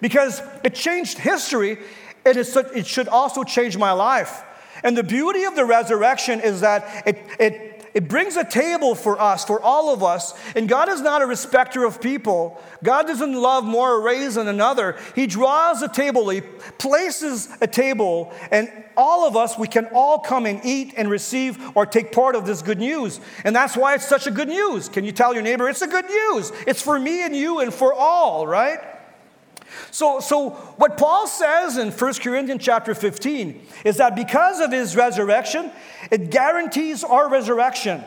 Because 0.00 0.40
it 0.62 0.76
changed 0.76 1.18
history, 1.18 1.78
and 2.24 2.36
it 2.36 2.86
should 2.86 3.08
also 3.08 3.42
change 3.42 3.76
my 3.76 3.90
life. 3.90 4.44
And 4.84 4.96
the 4.96 5.02
beauty 5.02 5.42
of 5.42 5.56
the 5.56 5.64
resurrection 5.64 6.38
is 6.38 6.60
that 6.60 7.04
it, 7.04 7.18
it 7.40 7.67
it 7.94 8.08
brings 8.08 8.36
a 8.36 8.44
table 8.44 8.94
for 8.94 9.20
us, 9.20 9.44
for 9.44 9.60
all 9.60 9.92
of 9.92 10.02
us. 10.02 10.34
And 10.54 10.68
God 10.68 10.88
is 10.88 11.00
not 11.00 11.22
a 11.22 11.26
respecter 11.26 11.84
of 11.84 12.00
people. 12.00 12.60
God 12.82 13.06
doesn't 13.06 13.34
love 13.34 13.64
more 13.64 13.98
a 13.98 14.00
race 14.00 14.34
than 14.34 14.48
another. 14.48 14.98
He 15.14 15.26
draws 15.26 15.82
a 15.82 15.88
table, 15.88 16.28
He 16.28 16.40
places 16.40 17.48
a 17.60 17.66
table, 17.66 18.32
and 18.50 18.70
all 18.96 19.28
of 19.28 19.36
us, 19.36 19.56
we 19.56 19.68
can 19.68 19.86
all 19.94 20.18
come 20.18 20.44
and 20.44 20.60
eat 20.64 20.94
and 20.96 21.08
receive 21.08 21.76
or 21.76 21.86
take 21.86 22.10
part 22.10 22.34
of 22.34 22.46
this 22.46 22.62
good 22.62 22.78
news. 22.78 23.20
And 23.44 23.54
that's 23.54 23.76
why 23.76 23.94
it's 23.94 24.08
such 24.08 24.26
a 24.26 24.30
good 24.32 24.48
news. 24.48 24.88
Can 24.88 25.04
you 25.04 25.12
tell 25.12 25.32
your 25.32 25.42
neighbor, 25.42 25.68
it's 25.68 25.82
a 25.82 25.86
good 25.86 26.06
news? 26.06 26.52
It's 26.66 26.82
for 26.82 26.98
me 26.98 27.22
and 27.22 27.34
you 27.34 27.60
and 27.60 27.72
for 27.72 27.94
all, 27.94 28.46
right? 28.46 28.80
So, 29.90 30.20
so 30.20 30.50
what 30.76 30.96
Paul 30.96 31.26
says 31.26 31.76
in 31.76 31.90
1 31.90 32.14
Corinthians 32.14 32.62
chapter 32.62 32.94
15 32.94 33.66
is 33.84 33.96
that 33.98 34.16
because 34.16 34.60
of 34.60 34.72
his 34.72 34.96
resurrection, 34.96 35.70
it 36.10 36.30
guarantees 36.30 37.04
our 37.04 37.28
resurrection. 37.28 38.02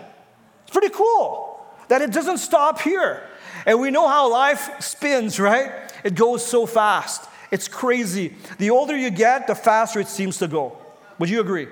It's 0.63 0.71
pretty 0.71 0.93
cool 0.93 1.63
that 1.87 2.01
it 2.01 2.11
doesn't 2.11 2.37
stop 2.37 2.79
here. 2.81 3.27
And 3.65 3.79
we 3.79 3.91
know 3.91 4.07
how 4.07 4.31
life 4.31 4.81
spins, 4.81 5.39
right? 5.39 5.71
It 6.03 6.15
goes 6.15 6.45
so 6.45 6.65
fast. 6.65 7.29
It's 7.51 7.67
crazy. 7.67 8.33
The 8.57 8.69
older 8.69 8.95
you 8.95 9.09
get, 9.09 9.47
the 9.47 9.55
faster 9.55 9.99
it 9.99 10.07
seems 10.07 10.37
to 10.37 10.47
go. 10.47 10.77
Would 11.19 11.29
you 11.29 11.41
agree? 11.41 11.67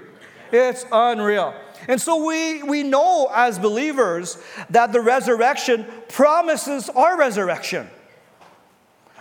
It's 0.51 0.85
unreal. 0.91 1.53
And 1.87 1.99
so 1.99 2.25
we, 2.25 2.61
we 2.63 2.83
know 2.83 3.31
as 3.33 3.57
believers 3.57 4.37
that 4.69 4.91
the 4.91 5.01
resurrection 5.01 5.85
promises 6.09 6.89
our 6.89 7.17
resurrection. 7.17 7.89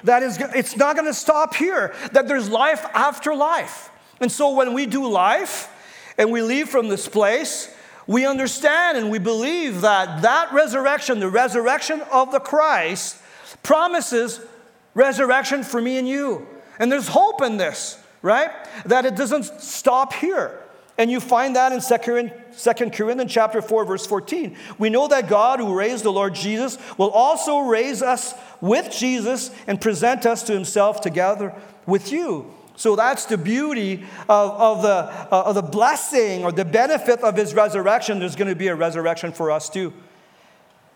That 0.04 0.22
is, 0.22 0.38
it's 0.54 0.76
not 0.76 0.96
going 0.96 1.06
to 1.06 1.14
stop 1.14 1.54
here, 1.54 1.94
that 2.12 2.28
there's 2.28 2.48
life 2.48 2.84
after 2.94 3.34
life. 3.34 3.90
And 4.20 4.30
so 4.30 4.52
when 4.54 4.74
we 4.74 4.86
do 4.86 5.08
life 5.08 5.68
and 6.16 6.30
we 6.32 6.42
leave 6.42 6.68
from 6.68 6.88
this 6.88 7.08
place, 7.08 7.74
we 8.06 8.26
understand 8.26 8.96
and 8.96 9.10
we 9.10 9.18
believe 9.18 9.82
that 9.82 10.22
that 10.22 10.52
resurrection, 10.52 11.20
the 11.20 11.28
resurrection 11.28 12.00
of 12.10 12.32
the 12.32 12.40
Christ, 12.40 13.20
promises 13.62 14.40
resurrection 14.94 15.62
for 15.62 15.80
me 15.80 15.98
and 15.98 16.08
you. 16.08 16.46
And 16.78 16.90
there's 16.90 17.08
hope 17.08 17.42
in 17.42 17.56
this, 17.56 17.98
right? 18.22 18.50
That 18.86 19.04
it 19.04 19.16
doesn't 19.16 19.44
stop 19.60 20.12
here. 20.12 20.58
And 20.98 21.12
you 21.12 21.20
find 21.20 21.54
that 21.54 21.70
in 21.70 21.80
2 21.80 22.90
Corinthians 22.90 23.32
chapter 23.32 23.62
4, 23.62 23.84
verse 23.84 24.04
14. 24.04 24.56
We 24.78 24.90
know 24.90 25.06
that 25.06 25.28
God 25.28 25.60
who 25.60 25.72
raised 25.72 26.02
the 26.04 26.12
Lord 26.12 26.34
Jesus 26.34 26.76
will 26.98 27.10
also 27.10 27.60
raise 27.60 28.02
us 28.02 28.34
with 28.60 28.90
Jesus 28.90 29.52
and 29.68 29.80
present 29.80 30.26
us 30.26 30.42
to 30.44 30.52
himself 30.52 31.00
together 31.00 31.54
with 31.86 32.10
you. 32.10 32.52
So 32.74 32.96
that's 32.96 33.26
the 33.26 33.38
beauty 33.38 34.04
of, 34.28 34.50
of, 34.50 34.82
the, 34.82 34.88
uh, 34.88 35.42
of 35.46 35.54
the 35.54 35.62
blessing 35.62 36.44
or 36.44 36.50
the 36.50 36.64
benefit 36.64 37.20
of 37.20 37.36
his 37.36 37.54
resurrection. 37.54 38.18
There's 38.18 38.36
going 38.36 38.50
to 38.50 38.56
be 38.56 38.68
a 38.68 38.74
resurrection 38.74 39.32
for 39.32 39.52
us 39.52 39.68
too. 39.68 39.92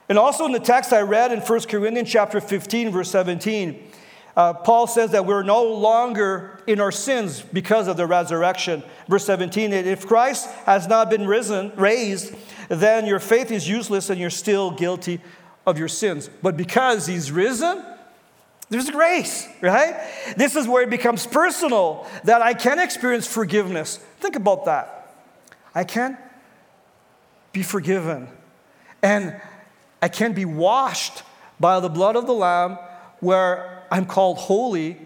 And 0.08 0.18
also 0.18 0.44
in 0.46 0.52
the 0.52 0.60
text 0.60 0.92
I 0.92 1.00
read 1.00 1.32
in 1.32 1.40
1 1.40 1.60
Corinthians 1.62 2.10
chapter 2.10 2.40
15, 2.40 2.90
verse 2.90 3.10
17, 3.10 3.90
uh, 4.36 4.54
Paul 4.54 4.86
says 4.86 5.10
that 5.10 5.26
we're 5.26 5.42
no 5.42 5.62
longer 5.64 6.58
in 6.66 6.80
our 6.80 6.92
sins 6.92 7.42
because 7.42 7.86
of 7.86 7.96
the 7.96 8.06
resurrection. 8.06 8.82
Verse 9.08 9.26
17, 9.26 9.72
if 9.72 10.06
Christ 10.06 10.48
has 10.64 10.88
not 10.88 11.10
been 11.10 11.26
risen, 11.26 11.72
raised, 11.76 12.34
then 12.68 13.06
your 13.06 13.18
faith 13.18 13.50
is 13.50 13.68
useless 13.68 14.08
and 14.08 14.18
you're 14.18 14.30
still 14.30 14.70
guilty 14.70 15.20
of 15.66 15.78
your 15.78 15.88
sins. 15.88 16.30
But 16.40 16.56
because 16.56 17.06
he's 17.06 17.30
risen, 17.30 17.84
there's 18.70 18.90
grace, 18.90 19.46
right? 19.60 20.00
This 20.38 20.56
is 20.56 20.66
where 20.66 20.82
it 20.82 20.88
becomes 20.88 21.26
personal 21.26 22.06
that 22.24 22.40
I 22.40 22.54
can 22.54 22.78
experience 22.78 23.26
forgiveness. 23.26 23.98
Think 24.20 24.34
about 24.34 24.64
that. 24.64 25.14
I 25.74 25.84
can 25.84 26.16
be 27.52 27.62
forgiven 27.62 28.28
and 29.02 29.38
I 30.00 30.08
can 30.08 30.32
be 30.32 30.46
washed 30.46 31.22
by 31.60 31.80
the 31.80 31.90
blood 31.90 32.16
of 32.16 32.26
the 32.26 32.32
Lamb 32.32 32.78
where 33.20 33.81
I'm 33.92 34.06
called 34.06 34.38
holy 34.38 34.96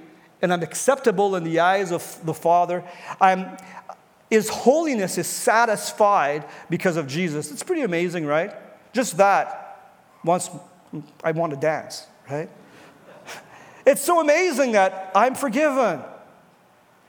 and 0.41 0.53
I'm 0.53 0.63
acceptable 0.63 1.35
in 1.35 1.43
the 1.43 1.59
eyes 1.59 1.91
of 1.91 2.21
the 2.25 2.33
Father. 2.33 2.85
I'm, 3.21 3.57
his 4.31 4.49
holiness 4.49 5.19
is 5.19 5.27
satisfied 5.27 6.47
because 6.71 6.97
of 6.97 7.09
Jesus. 7.09 7.51
It's 7.51 7.65
pretty 7.65 7.83
amazing, 7.83 8.27
right? 8.27 8.55
Just 8.93 9.17
that. 9.17 9.91
Once 10.25 10.51
I 11.25 11.33
want 11.33 11.53
to 11.53 11.59
dance, 11.59 12.07
right? 12.31 12.49
It's 13.85 14.03
so 14.03 14.21
amazing 14.21 14.73
that 14.73 15.11
I'm 15.17 15.35
forgiven. 15.35 16.01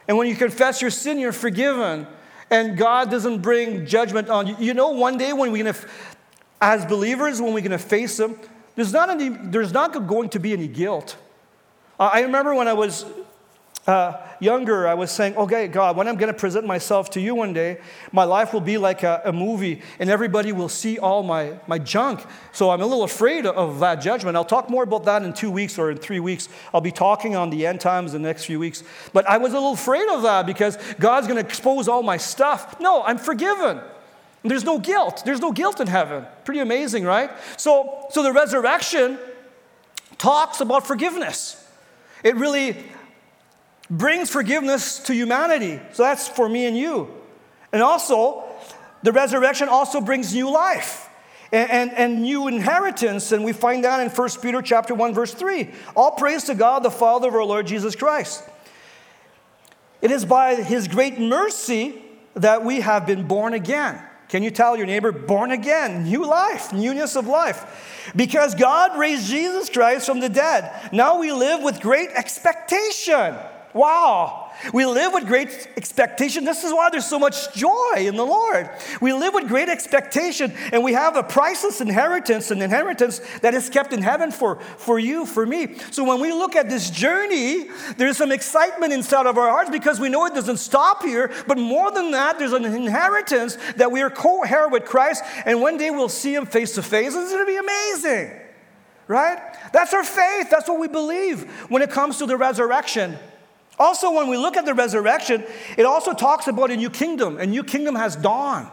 And 0.08 0.18
when 0.18 0.28
you 0.28 0.36
confess 0.36 0.82
your 0.82 0.92
sin, 0.92 1.20
you're 1.20 1.32
forgiven. 1.32 2.08
And 2.50 2.76
God 2.76 3.12
doesn't 3.12 3.42
bring 3.42 3.86
judgment 3.86 4.30
on 4.30 4.48
you. 4.48 4.56
You 4.58 4.74
know, 4.74 4.90
one 4.90 5.20
day 5.20 5.32
when 5.32 5.52
we're 5.52 5.64
going 5.64 5.76
to, 5.76 5.88
as 6.60 6.88
believers, 6.88 7.40
when 7.40 7.54
we're 7.54 7.62
going 7.62 7.72
to 7.72 7.78
face 7.78 8.20
Him, 8.20 8.40
there's 8.76 8.94
not, 8.94 9.12
any, 9.12 9.30
there's 9.30 9.74
not 9.74 10.08
going 10.08 10.30
to 10.30 10.40
be 10.40 10.54
any 10.54 10.68
guilt. 10.68 11.18
I 12.00 12.22
remember 12.22 12.54
when 12.54 12.68
I 12.68 12.74
was 12.74 13.06
uh, 13.88 14.18
younger, 14.42 14.86
I 14.86 14.94
was 14.96 15.12
saying, 15.12 15.38
okay, 15.38 15.68
God, 15.70 15.96
when 15.96 16.10
I'm 16.10 16.18
going 16.18 16.32
to 16.32 16.38
present 16.38 16.66
myself 16.66 17.10
to 17.12 17.22
you 17.22 17.34
one 17.34 17.54
day, 17.54 17.80
my 18.12 18.26
life 18.26 18.52
will 18.52 18.62
be 18.62 18.78
like 18.78 19.04
a, 19.04 19.22
a, 19.24 19.32
movie 19.32 19.82
and 19.98 20.10
everybody 20.10 20.52
will 20.52 20.68
see 20.68 21.00
all 21.00 21.24
my, 21.24 21.58
my 21.68 21.80
junk. 21.80 22.24
So 22.52 22.70
I'm 22.70 22.82
a 22.82 22.86
little 22.86 23.06
afraid 23.06 23.46
of 23.46 23.80
that 23.80 23.96
judgment. 23.96 24.36
I'll 24.36 24.44
talk 24.44 24.70
more 24.70 24.84
about 24.84 25.06
that 25.06 25.24
in 25.24 25.32
two 25.32 25.50
weeks 25.50 25.80
or 25.80 25.90
in 25.90 25.98
three 25.98 26.20
weeks. 26.20 26.50
I'll 26.74 26.82
be 26.82 26.92
talking 26.92 27.38
on 27.38 27.50
the 27.50 27.66
end 27.66 27.80
times 27.80 28.12
the 28.12 28.20
next 28.20 28.44
few 28.44 28.60
weeks. 28.60 28.84
But 29.14 29.28
I 29.28 29.38
was 29.38 29.54
a 29.54 29.56
little 29.56 29.74
afraid 29.74 30.10
of 30.10 30.22
that 30.24 30.46
because 30.46 30.78
God's 31.00 31.26
going 31.26 31.42
to 31.42 31.48
expose 31.48 31.88
all 31.88 32.04
my 32.04 32.18
stuff. 32.18 32.82
No, 32.82 33.04
I'm 33.04 33.18
forgiven. 33.18 33.80
There's 34.44 34.66
no 34.66 34.80
guilt. 34.80 35.24
There's 35.26 35.42
no 35.42 35.54
guilt 35.54 35.80
in 35.80 35.88
heaven. 35.88 36.26
Pretty 36.44 36.60
amazing, 36.60 37.06
right? 37.06 37.32
So, 37.56 38.08
so 38.12 38.22
the 38.22 38.34
resurrection 38.34 39.18
talks 40.18 40.60
about 40.60 40.86
forgiveness. 40.86 41.64
It 42.24 42.36
really 42.36 42.78
brings 43.90 44.30
forgiveness 44.30 45.00
to 45.00 45.14
humanity. 45.14 45.80
So 45.94 46.04
that's 46.04 46.28
for 46.28 46.50
me 46.50 46.66
and 46.66 46.78
you. 46.78 47.14
And 47.72 47.82
also, 47.82 48.44
the 49.04 49.12
resurrection 49.12 49.70
also 49.70 50.02
brings 50.02 50.34
new 50.34 50.52
life 50.52 51.10
and, 51.52 51.70
and, 51.70 51.94
and, 51.94 52.22
new 52.22 52.48
inheritance. 52.48 53.32
And 53.32 53.44
we 53.44 53.54
find 53.54 53.84
that 53.84 54.00
in 54.00 54.10
1 54.10 54.30
Peter 54.42 54.62
chapter 54.62 54.94
1, 54.94 55.14
verse 55.14 55.34
3. 55.34 55.70
All 55.96 56.12
praise 56.12 56.46
to 56.46 56.56
God, 56.56 56.84
the 56.84 56.92
Father 56.92 57.28
of 57.28 57.36
our 57.36 57.44
Lord 57.44 57.68
Jesus 57.68 57.96
Christ. 57.96 58.44
It 60.02 60.12
is 60.12 60.26
by 60.26 60.56
his 60.56 60.88
great 60.88 61.20
mercy 61.20 62.02
that 62.36 62.64
we 62.64 62.82
have 62.82 63.06
been 63.06 63.28
born 63.28 63.54
again. 63.54 64.02
Can 64.30 64.44
you 64.44 64.52
tell 64.52 64.76
your 64.76 64.86
neighbor, 64.86 65.12
born 65.12 65.52
again, 65.52 66.04
new 66.04 66.26
life, 66.26 66.74
newness 66.74 67.16
of 67.16 67.28
life? 67.28 68.12
Because 68.16 68.56
God 68.56 68.98
raised 68.98 69.28
Jesus 69.28 69.70
Christ 69.70 70.06
from 70.06 70.20
the 70.20 70.30
dead. 70.30 70.90
Now 70.92 71.20
we 71.20 71.32
live 71.32 71.64
with 71.64 71.80
great 71.80 72.10
expectation. 72.10 73.36
Wow. 73.74 74.52
We 74.74 74.86
live 74.86 75.14
with 75.14 75.28
great 75.28 75.68
expectation. 75.78 76.44
This 76.46 76.64
is 76.64 76.74
why 76.74 76.90
there's 76.90 77.06
so 77.06 77.20
much 77.20 77.54
joy 77.54 77.94
in 77.98 78.16
the 78.16 78.26
Lord. 78.26 78.70
We 79.02 79.14
live 79.14 79.34
with 79.34 79.48
great 79.48 79.70
expectation, 79.70 80.52
and 80.72 80.84
we 80.84 80.94
have 80.94 81.16
a 81.16 81.22
priceless 81.22 81.80
inheritance, 81.80 82.50
an 82.50 82.62
inheritance 82.62 83.22
that 83.42 83.54
is 83.54 83.70
kept 83.70 83.94
in 83.94 84.02
heaven 84.02 84.32
for, 84.32 84.60
for 84.78 84.98
you, 84.98 85.26
for 85.26 85.46
me. 85.46 85.78
So 85.92 86.04
when 86.04 86.20
we 86.20 86.32
look 86.32 86.56
at 86.56 86.70
this 86.70 86.90
journey, 86.90 87.68
there's 87.98 88.18
some 88.18 88.32
excitement 88.32 88.94
inside 88.94 89.28
of 89.28 89.38
our 89.38 89.50
hearts 89.50 89.70
because 89.70 90.00
we 90.00 90.10
know 90.10 90.26
it 90.26 90.34
doesn't 90.34 90.58
stop 90.58 91.04
here. 91.04 91.32
But 91.46 91.58
more 91.58 91.92
than 91.92 92.12
that, 92.12 92.40
there's 92.40 92.54
an 92.54 92.66
inheritance 92.66 93.58
that 93.76 93.92
we 93.92 94.02
are 94.02 94.10
co 94.10 94.44
heir 94.44 94.70
with 94.70 94.86
Christ, 94.86 95.24
and 95.46 95.62
one 95.62 95.78
day 95.78 95.92
we'll 95.92 96.10
see 96.10 96.34
Him 96.34 96.46
face 96.46 96.74
to 96.76 96.82
face. 96.82 97.14
It's 97.14 97.32
going 97.32 97.46
to 97.46 97.46
be 97.46 97.58
amazing, 97.58 98.32
right? 99.08 99.40
That's 99.72 99.94
our 99.94 100.04
faith. 100.04 100.50
That's 100.50 100.68
what 100.68 100.80
we 100.80 100.88
believe 100.88 101.44
when 101.70 101.82
it 101.82 101.92
comes 101.92 102.18
to 102.18 102.26
the 102.26 102.38
resurrection. 102.38 103.18
Also, 103.80 104.12
when 104.12 104.28
we 104.28 104.38
look 104.38 104.58
at 104.58 104.66
the 104.66 104.74
resurrection, 104.74 105.44
it 105.78 105.86
also 105.86 106.14
talks 106.14 106.48
about 106.48 106.72
a 106.72 106.78
new 106.78 106.90
kingdom. 106.90 107.38
A 107.38 107.46
new 107.46 107.64
kingdom 107.64 107.96
has 107.96 108.16
dawned. 108.16 108.68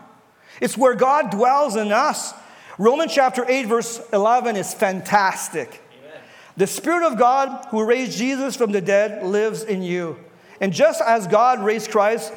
It's 0.61 0.79
where 0.79 0.95
God 0.95 1.31
dwells 1.31 1.77
in 1.77 1.93
us. 1.93 2.33
Romans 2.79 3.13
chapter 3.13 3.45
8, 3.47 3.67
verse 3.67 4.01
11 4.13 4.57
is 4.57 4.73
fantastic. 4.73 5.69
Amen. 5.69 6.21
The 6.57 6.67
Spirit 6.67 7.07
of 7.07 7.19
God 7.19 7.67
who 7.71 7.85
raised 7.85 8.17
Jesus 8.17 8.57
from 8.57 8.73
the 8.73 8.81
dead 8.81 9.25
lives 9.25 9.63
in 9.63 9.83
you. 9.83 10.19
And 10.61 10.73
just 10.73 11.03
as 11.03 11.27
God 11.27 11.63
raised 11.63 11.91
Christ, 11.91 12.33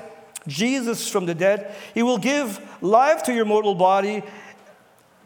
Jesus 0.48 1.10
from 1.10 1.26
the 1.26 1.36
dead, 1.36 1.74
He 1.94 2.04
will 2.04 2.18
give 2.18 2.60
life 2.82 3.24
to 3.24 3.34
your 3.34 3.46
mortal 3.46 3.76
body 3.76 4.24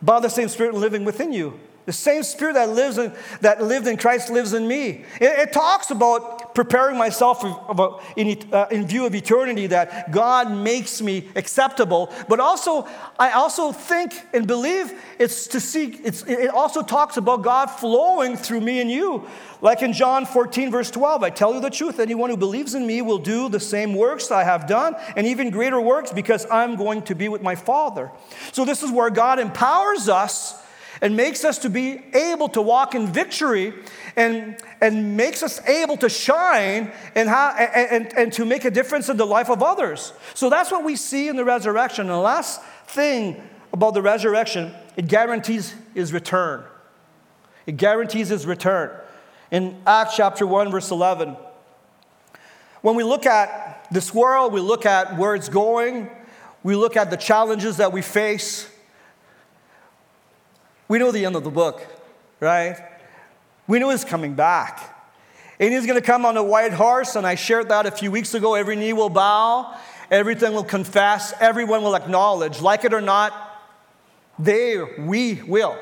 by 0.01 0.19
the 0.19 0.29
same 0.29 0.47
Spirit 0.47 0.75
living 0.75 1.05
within 1.05 1.33
you. 1.33 1.59
The 1.85 1.93
same 1.93 2.23
spirit 2.23 2.53
that 2.53 2.69
lives 2.69 2.97
in, 2.97 3.11
that 3.41 3.61
lived 3.63 3.87
in 3.87 3.97
Christ 3.97 4.29
lives 4.29 4.53
in 4.53 4.67
me. 4.67 5.03
It, 5.19 5.39
it 5.39 5.53
talks 5.53 5.89
about 5.89 6.40
preparing 6.53 6.97
myself 6.97 7.43
in, 8.15 8.53
uh, 8.53 8.67
in 8.71 8.85
view 8.85 9.05
of 9.05 9.15
eternity 9.15 9.67
that 9.67 10.11
God 10.11 10.51
makes 10.51 11.01
me 11.01 11.29
acceptable. 11.35 12.11
But 12.27 12.39
also, 12.39 12.87
I 13.19 13.31
also 13.31 13.71
think 13.71 14.13
and 14.33 14.47
believe 14.47 14.93
it's 15.19 15.47
to 15.47 15.59
see. 15.59 15.99
It's, 16.03 16.23
it 16.23 16.49
also 16.49 16.81
talks 16.81 17.17
about 17.17 17.41
God 17.41 17.67
flowing 17.67 18.35
through 18.37 18.61
me 18.61 18.81
and 18.81 18.89
you, 18.89 19.27
like 19.61 19.81
in 19.81 19.93
John 19.93 20.25
14 20.25 20.71
verse 20.71 20.91
12. 20.91 21.23
I 21.23 21.29
tell 21.29 21.53
you 21.53 21.59
the 21.59 21.69
truth: 21.69 21.99
anyone 21.99 22.29
who 22.29 22.37
believes 22.37 22.75
in 22.75 22.85
me 22.85 23.01
will 23.01 23.19
do 23.19 23.49
the 23.49 23.59
same 23.59 23.95
works 23.95 24.31
I 24.31 24.43
have 24.43 24.67
done, 24.67 24.95
and 25.15 25.27
even 25.27 25.49
greater 25.49 25.79
works, 25.79 26.11
because 26.11 26.45
I'm 26.51 26.75
going 26.75 27.03
to 27.03 27.15
be 27.15 27.29
with 27.29 27.41
my 27.41 27.55
Father. 27.55 28.11
So 28.51 28.65
this 28.65 28.83
is 28.83 28.91
where 28.91 29.09
God 29.09 29.39
empowers 29.39 30.09
us 30.09 30.60
and 31.01 31.17
makes 31.17 31.43
us 31.43 31.57
to 31.59 31.69
be 31.69 32.03
able 32.13 32.47
to 32.49 32.61
walk 32.61 32.93
in 32.93 33.07
victory 33.07 33.73
and, 34.15 34.55
and 34.79 35.17
makes 35.17 35.41
us 35.41 35.59
able 35.67 35.97
to 35.97 36.07
shine 36.07 36.91
and, 37.15 37.27
how, 37.27 37.49
and, 37.57 37.91
and, 38.05 38.17
and 38.17 38.33
to 38.33 38.45
make 38.45 38.65
a 38.65 38.71
difference 38.71 39.09
in 39.09 39.17
the 39.17 39.25
life 39.25 39.49
of 39.49 39.63
others. 39.63 40.13
So 40.35 40.49
that's 40.49 40.71
what 40.71 40.83
we 40.83 40.95
see 40.95 41.27
in 41.27 41.35
the 41.35 41.43
resurrection. 41.43 42.01
And 42.01 42.11
the 42.11 42.17
last 42.17 42.61
thing 42.85 43.41
about 43.73 43.95
the 43.95 44.01
resurrection, 44.01 44.73
it 44.95 45.07
guarantees 45.07 45.73
his 45.95 46.13
return. 46.13 46.63
It 47.65 47.77
guarantees 47.77 48.29
his 48.29 48.45
return. 48.45 48.91
In 49.49 49.81
Acts 49.87 50.15
chapter 50.15 50.45
1, 50.45 50.71
verse 50.71 50.91
11, 50.91 51.35
when 52.81 52.95
we 52.95 53.03
look 53.03 53.25
at 53.25 53.87
this 53.91 54.13
world, 54.13 54.53
we 54.53 54.61
look 54.61 54.85
at 54.85 55.17
where 55.17 55.35
it's 55.35 55.49
going, 55.49 56.09
we 56.63 56.75
look 56.75 56.95
at 56.95 57.09
the 57.09 57.17
challenges 57.17 57.77
that 57.77 57.91
we 57.91 58.01
face, 58.01 58.70
we 60.91 60.99
know 60.99 61.09
the 61.09 61.25
end 61.25 61.37
of 61.37 61.45
the 61.45 61.49
book, 61.49 61.87
right? 62.41 62.75
We 63.65 63.79
know 63.79 63.91
he's 63.91 64.03
coming 64.03 64.33
back. 64.33 64.93
And 65.57 65.71
he's 65.71 65.85
going 65.85 65.97
to 65.97 66.05
come 66.05 66.25
on 66.25 66.35
a 66.35 66.43
white 66.43 66.73
horse, 66.73 67.15
and 67.15 67.25
I 67.25 67.35
shared 67.35 67.69
that 67.69 67.85
a 67.85 67.91
few 67.91 68.11
weeks 68.11 68.33
ago. 68.33 68.55
Every 68.55 68.75
knee 68.75 68.91
will 68.91 69.07
bow, 69.07 69.73
everything 70.09 70.51
will 70.51 70.65
confess, 70.65 71.33
everyone 71.39 71.81
will 71.81 71.95
acknowledge, 71.95 72.59
like 72.59 72.83
it 72.83 72.93
or 72.93 72.99
not, 72.99 73.31
they, 74.37 74.83
we 74.99 75.41
will. 75.43 75.77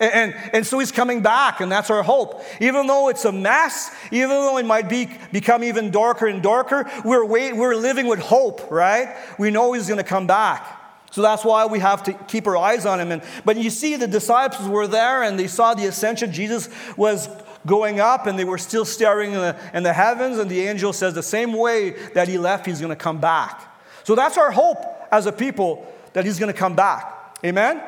And, 0.00 0.14
and, 0.14 0.50
and, 0.54 0.66
so 0.66 0.78
he's 0.78 0.92
coming 0.92 1.20
back, 1.20 1.60
and 1.60 1.70
that's 1.70 1.90
our 1.90 2.02
hope. 2.02 2.42
Even 2.58 2.86
though 2.86 3.10
it's 3.10 3.26
a 3.26 3.32
mess, 3.32 3.94
even 4.12 4.30
though 4.30 4.56
it 4.56 4.64
might 4.64 4.88
be, 4.88 5.10
become 5.30 5.62
even 5.62 5.90
darker 5.90 6.26
and 6.26 6.42
darker, 6.42 6.90
we're, 7.04 7.26
wait, 7.26 7.54
we're 7.54 7.76
living 7.76 8.06
with 8.06 8.20
hope, 8.20 8.70
right? 8.70 9.14
We 9.38 9.50
know 9.50 9.74
he's 9.74 9.88
going 9.88 9.98
to 9.98 10.04
come 10.04 10.26
back. 10.26 10.78
So 11.12 11.20
that's 11.20 11.44
why 11.44 11.66
we 11.66 11.78
have 11.78 12.02
to 12.04 12.14
keep 12.14 12.46
our 12.46 12.56
eyes 12.56 12.86
on 12.86 12.98
him. 12.98 13.12
And, 13.12 13.22
but 13.44 13.58
you 13.58 13.68
see, 13.68 13.96
the 13.96 14.08
disciples 14.08 14.66
were 14.66 14.86
there 14.86 15.22
and 15.22 15.38
they 15.38 15.46
saw 15.46 15.74
the 15.74 15.86
ascension. 15.86 16.32
Jesus 16.32 16.70
was 16.96 17.28
going 17.66 18.00
up 18.00 18.26
and 18.26 18.38
they 18.38 18.44
were 18.44 18.58
still 18.58 18.86
staring 18.86 19.32
in 19.32 19.38
the, 19.38 19.56
in 19.74 19.82
the 19.82 19.92
heavens. 19.92 20.38
And 20.38 20.50
the 20.50 20.62
angel 20.62 20.92
says, 20.94 21.12
the 21.12 21.22
same 21.22 21.52
way 21.52 21.90
that 22.14 22.28
he 22.28 22.38
left, 22.38 22.64
he's 22.64 22.80
going 22.80 22.90
to 22.90 22.96
come 22.96 23.20
back. 23.20 23.60
So 24.04 24.14
that's 24.14 24.38
our 24.38 24.50
hope 24.50 24.78
as 25.12 25.26
a 25.26 25.32
people 25.32 25.86
that 26.14 26.24
he's 26.24 26.38
going 26.38 26.52
to 26.52 26.58
come 26.58 26.74
back. 26.74 27.36
Amen? 27.44 27.82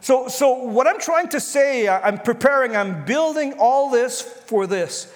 So, 0.00 0.28
so 0.28 0.64
what 0.64 0.86
I'm 0.86 0.98
trying 0.98 1.28
to 1.28 1.40
say, 1.40 1.88
I'm 1.88 2.18
preparing, 2.18 2.74
I'm 2.74 3.04
building 3.04 3.52
all 3.58 3.90
this 3.90 4.22
for 4.22 4.66
this. 4.66 5.12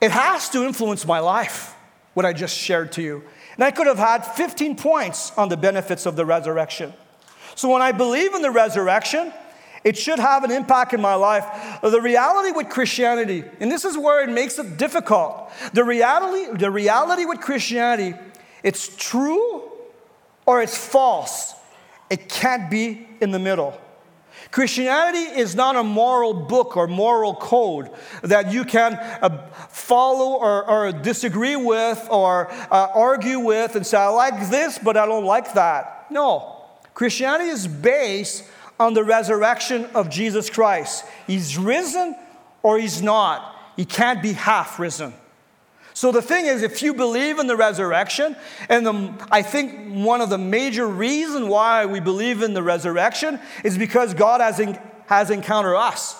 It 0.00 0.12
has 0.12 0.48
to 0.50 0.64
influence 0.64 1.04
my 1.04 1.18
life, 1.18 1.74
what 2.14 2.24
I 2.24 2.32
just 2.32 2.56
shared 2.56 2.92
to 2.92 3.02
you. 3.02 3.24
And 3.60 3.66
I 3.66 3.72
could 3.72 3.88
have 3.88 3.98
had 3.98 4.20
15 4.24 4.76
points 4.76 5.36
on 5.36 5.50
the 5.50 5.56
benefits 5.56 6.06
of 6.06 6.16
the 6.16 6.24
resurrection. 6.24 6.94
So 7.56 7.68
when 7.68 7.82
I 7.82 7.92
believe 7.92 8.32
in 8.34 8.40
the 8.40 8.50
resurrection, 8.50 9.34
it 9.84 9.98
should 9.98 10.18
have 10.18 10.44
an 10.44 10.50
impact 10.50 10.94
in 10.94 11.02
my 11.02 11.14
life. 11.14 11.44
The 11.82 12.00
reality 12.00 12.52
with 12.52 12.70
Christianity, 12.70 13.44
and 13.60 13.70
this 13.70 13.84
is 13.84 13.98
where 13.98 14.24
it 14.24 14.30
makes 14.32 14.58
it 14.58 14.78
difficult. 14.78 15.52
The 15.74 15.84
reality, 15.84 16.56
the 16.56 16.70
reality 16.70 17.26
with 17.26 17.42
Christianity, 17.42 18.16
it's 18.62 18.96
true 18.96 19.70
or 20.46 20.62
it's 20.62 20.78
false. 20.78 21.52
It 22.08 22.30
can't 22.30 22.70
be 22.70 23.06
in 23.20 23.30
the 23.30 23.38
middle. 23.38 23.78
Christianity 24.50 25.38
is 25.40 25.54
not 25.54 25.76
a 25.76 25.84
moral 25.84 26.34
book 26.34 26.76
or 26.76 26.88
moral 26.88 27.34
code 27.34 27.88
that 28.22 28.52
you 28.52 28.64
can 28.64 28.94
uh, 28.94 29.46
follow 29.68 30.38
or, 30.38 30.68
or, 30.68 30.92
disagree 30.92 31.54
with 31.54 32.04
or 32.10 32.50
uh, 32.50 32.88
argue 32.92 33.38
with 33.38 33.76
and 33.76 33.86
say, 33.86 33.96
I 33.96 34.08
like 34.08 34.50
this, 34.50 34.78
but 34.78 34.96
I 34.96 35.06
don't 35.06 35.24
like 35.24 35.54
that. 35.54 36.06
No. 36.10 36.56
Christianity 36.94 37.50
is 37.50 37.68
based 37.68 38.44
on 38.80 38.94
the 38.94 39.04
resurrection 39.04 39.86
of 39.94 40.10
Jesus 40.10 40.50
Christ. 40.50 41.04
He's 41.26 41.56
risen 41.56 42.16
or 42.62 42.78
he's 42.78 43.00
not. 43.00 43.56
He 43.76 43.84
can't 43.84 44.20
be 44.20 44.32
half 44.32 44.80
risen. 44.80 45.14
So 46.00 46.10
the 46.10 46.22
thing 46.22 46.46
is, 46.46 46.62
if 46.62 46.80
you 46.80 46.94
believe 46.94 47.38
in 47.38 47.46
the 47.46 47.56
resurrection, 47.56 48.34
and 48.70 48.86
the, 48.86 49.26
I 49.30 49.42
think 49.42 50.02
one 50.02 50.22
of 50.22 50.30
the 50.30 50.38
major 50.38 50.86
reasons 50.88 51.46
why 51.46 51.84
we 51.84 52.00
believe 52.00 52.40
in 52.40 52.54
the 52.54 52.62
resurrection 52.62 53.38
is 53.64 53.76
because 53.76 54.14
God 54.14 54.40
has, 54.40 54.60
in, 54.60 54.78
has 55.08 55.28
encountered 55.28 55.76
us. 55.76 56.16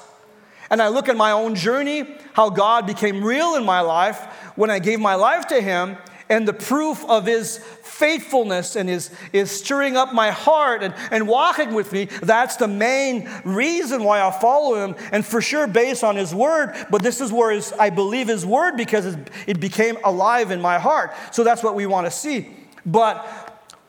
And 0.69 0.83
I 0.83 0.89
look 0.89 1.09
at 1.09 1.17
my 1.17 1.33
own 1.33 1.55
journey, 1.55 2.15
how 2.35 2.51
God 2.51 2.87
became 2.87 3.25
real 3.25 3.55
in 3.55 3.65
my 3.65 3.81
life 3.81 4.21
when 4.55 4.69
I 4.69 4.81
gave 4.81 5.01
my 5.01 5.15
life 5.15 5.47
to 5.47 5.63
Him, 5.63 5.97
and 6.31 6.47
the 6.47 6.55
proof 6.55 7.05
of 7.07 7.27
his 7.27 7.59
faithfulness 7.59 8.77
and 8.77 8.89
his, 8.89 9.11
is 9.33 9.51
stirring 9.51 9.97
up 9.97 10.15
my 10.15 10.31
heart 10.31 10.83
and, 10.83 10.95
and 11.11 11.29
walking 11.29 11.75
with 11.75 11.93
me. 11.93 12.07
That's 12.23 12.57
the 12.57 12.69
main 12.69 13.29
reason 13.45 14.05
why 14.05 14.23
I 14.23 14.31
follow 14.31 14.83
him, 14.83 14.95
and 15.13 15.27
for 15.27 15.43
sure 15.43 15.67
based 15.67 16.03
on 16.03 16.17
his 16.17 16.35
word. 16.35 16.75
But 16.89 17.03
this 17.03 17.21
is 17.21 17.33
where 17.33 17.51
his, 17.51 17.73
I 17.75 17.91
believe 17.91 18.29
his 18.29 18.47
word 18.47 18.77
because 18.77 19.17
it 19.47 19.61
became 19.61 19.99
alive 20.05 20.51
in 20.51 20.63
my 20.63 20.79
heart. 20.79 21.13
So 21.33 21.45
that's 21.45 21.63
what 21.63 21.75
we 21.75 21.85
want 21.85 22.07
to 22.07 22.11
see. 22.11 22.49
But 22.87 23.27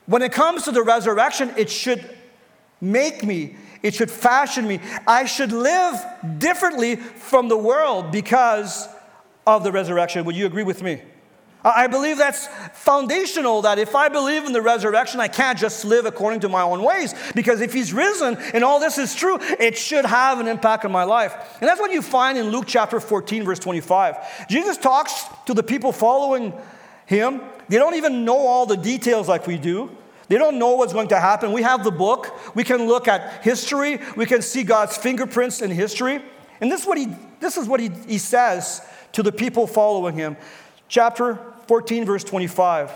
when 0.06 0.20
it 0.20 0.32
comes 0.32 0.64
to 0.64 0.72
the 0.72 0.82
resurrection, 0.82 1.54
it 1.56 1.70
should 1.70 2.04
make 2.80 3.24
me, 3.24 3.56
it 3.82 3.94
should 3.94 4.10
fashion 4.10 4.66
me. 4.66 4.80
I 5.06 5.24
should 5.26 5.52
live 5.52 6.04
differently 6.38 6.96
from 6.96 7.48
the 7.48 7.56
world 7.56 8.10
because 8.10 8.88
of 9.46 9.62
the 9.62 9.70
resurrection. 9.70 10.24
Would 10.24 10.36
you 10.36 10.46
agree 10.46 10.64
with 10.64 10.82
me? 10.82 11.00
I 11.64 11.86
believe 11.86 12.18
that's 12.18 12.48
foundational 12.72 13.62
that 13.62 13.78
if 13.78 13.94
I 13.94 14.08
believe 14.08 14.44
in 14.44 14.52
the 14.52 14.62
resurrection, 14.62 15.20
I 15.20 15.28
can't 15.28 15.58
just 15.58 15.84
live 15.84 16.06
according 16.06 16.40
to 16.40 16.48
my 16.48 16.62
own 16.62 16.82
ways. 16.82 17.14
Because 17.34 17.60
if 17.60 17.72
he's 17.72 17.92
risen 17.92 18.36
and 18.52 18.64
all 18.64 18.80
this 18.80 18.98
is 18.98 19.14
true, 19.14 19.38
it 19.40 19.78
should 19.78 20.04
have 20.04 20.40
an 20.40 20.48
impact 20.48 20.84
on 20.84 20.90
my 20.90 21.04
life. 21.04 21.34
And 21.60 21.68
that's 21.68 21.80
what 21.80 21.92
you 21.92 22.02
find 22.02 22.36
in 22.36 22.50
Luke 22.50 22.64
chapter 22.66 22.98
14, 22.98 23.44
verse 23.44 23.60
25. 23.60 24.48
Jesus 24.48 24.76
talks 24.76 25.24
to 25.46 25.54
the 25.54 25.62
people 25.62 25.92
following 25.92 26.52
him. 27.06 27.40
They 27.68 27.78
don't 27.78 27.94
even 27.94 28.24
know 28.24 28.38
all 28.38 28.66
the 28.66 28.76
details 28.76 29.28
like 29.28 29.46
we 29.46 29.56
do. 29.56 29.90
They 30.28 30.38
don't 30.38 30.58
know 30.58 30.76
what's 30.76 30.92
going 30.92 31.08
to 31.08 31.20
happen. 31.20 31.52
We 31.52 31.62
have 31.62 31.84
the 31.84 31.90
book. 31.90 32.56
We 32.56 32.64
can 32.64 32.88
look 32.88 33.06
at 33.06 33.44
history. 33.44 34.00
We 34.16 34.26
can 34.26 34.42
see 34.42 34.64
God's 34.64 34.96
fingerprints 34.96 35.60
in 35.60 35.70
history. 35.70 36.22
And 36.60 36.72
this 36.72 36.82
is 36.82 36.86
what 36.86 36.98
he, 36.98 37.08
this 37.38 37.56
is 37.56 37.68
what 37.68 37.80
he, 37.80 37.90
he 38.08 38.18
says 38.18 38.80
to 39.12 39.22
the 39.22 39.32
people 39.32 39.66
following 39.66 40.16
him. 40.16 40.36
Chapter 40.88 41.38
14, 41.68 42.04
verse 42.04 42.24
25. 42.24 42.90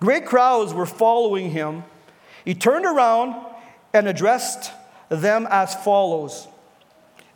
Great 0.00 0.26
crowds 0.26 0.72
were 0.72 0.86
following 0.86 1.50
him. 1.50 1.84
He 2.44 2.54
turned 2.54 2.86
around 2.86 3.34
and 3.92 4.08
addressed 4.08 4.72
them 5.08 5.46
as 5.50 5.74
follows 5.74 6.46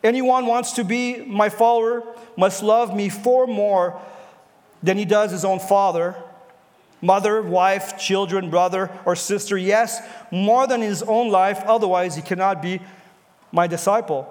Anyone 0.04 0.44
wants 0.44 0.72
to 0.72 0.84
be 0.84 1.24
my 1.24 1.48
follower 1.48 2.02
must 2.36 2.62
love 2.62 2.94
me 2.94 3.08
far 3.08 3.46
more 3.46 3.98
than 4.82 4.98
he 4.98 5.06
does 5.06 5.30
his 5.30 5.46
own 5.46 5.58
father, 5.58 6.14
mother, 7.00 7.40
wife, 7.40 7.98
children, 7.98 8.50
brother, 8.50 8.90
or 9.06 9.16
sister. 9.16 9.56
Yes, 9.56 10.06
more 10.30 10.66
than 10.66 10.82
his 10.82 11.02
own 11.02 11.30
life, 11.30 11.62
otherwise, 11.64 12.16
he 12.16 12.20
cannot 12.20 12.60
be 12.60 12.82
my 13.50 13.66
disciple. 13.66 14.30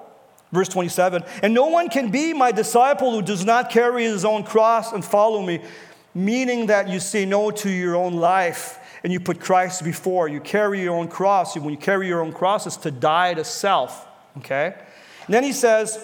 Verse 0.53 0.69
27 0.69 1.23
And 1.41 1.53
no 1.53 1.65
one 1.65 1.89
can 1.89 2.11
be 2.11 2.31
my 2.31 2.51
disciple 2.51 3.11
who 3.11 3.23
does 3.23 3.43
not 3.43 3.71
carry 3.71 4.03
his 4.03 4.23
own 4.23 4.43
cross 4.43 4.93
and 4.93 5.03
follow 5.03 5.41
me, 5.41 5.61
meaning 6.13 6.67
that 6.67 6.87
you 6.87 6.99
say 6.99 7.25
no 7.25 7.49
to 7.49 7.69
your 7.69 7.95
own 7.95 8.13
life 8.13 8.79
and 9.03 9.11
you 9.11 9.19
put 9.19 9.39
Christ 9.39 9.83
before. 9.83 10.27
You 10.27 10.39
carry 10.39 10.81
your 10.81 10.95
own 10.95 11.07
cross. 11.07 11.57
When 11.57 11.71
you 11.71 11.77
carry 11.77 12.07
your 12.07 12.21
own 12.21 12.31
cross, 12.31 12.67
it's 12.67 12.77
to 12.77 12.91
die 12.91 13.33
to 13.33 13.43
self. 13.43 14.07
Okay? 14.37 14.75
And 15.25 15.33
then 15.33 15.43
he 15.43 15.53
says, 15.53 15.97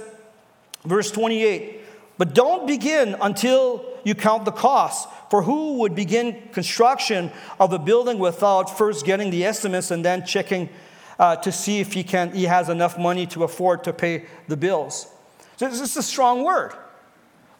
verse 0.83 1.11
28 1.11 1.81
But 2.17 2.33
don't 2.33 2.65
begin 2.65 3.15
until 3.21 3.85
you 4.03 4.15
count 4.15 4.45
the 4.45 4.51
cost. 4.51 5.07
For 5.29 5.43
who 5.43 5.77
would 5.81 5.93
begin 5.93 6.49
construction 6.53 7.31
of 7.59 7.71
a 7.71 7.77
building 7.77 8.17
without 8.17 8.75
first 8.75 9.05
getting 9.05 9.29
the 9.29 9.45
estimates 9.45 9.91
and 9.91 10.03
then 10.03 10.25
checking 10.25 10.69
uh, 11.19 11.35
to 11.35 11.51
see 11.51 11.81
if 11.81 11.93
he, 11.93 12.03
can, 12.03 12.31
he 12.31 12.45
has 12.45 12.69
enough 12.69 12.97
money 12.97 13.27
to 13.27 13.43
afford 13.43 13.83
to 13.83 13.93
pay 13.93 14.25
the 14.47 14.57
bills. 14.57 15.07
So 15.57 15.67
this 15.67 15.81
is 15.81 15.95
a 15.97 16.03
strong 16.03 16.43
word. 16.43 16.73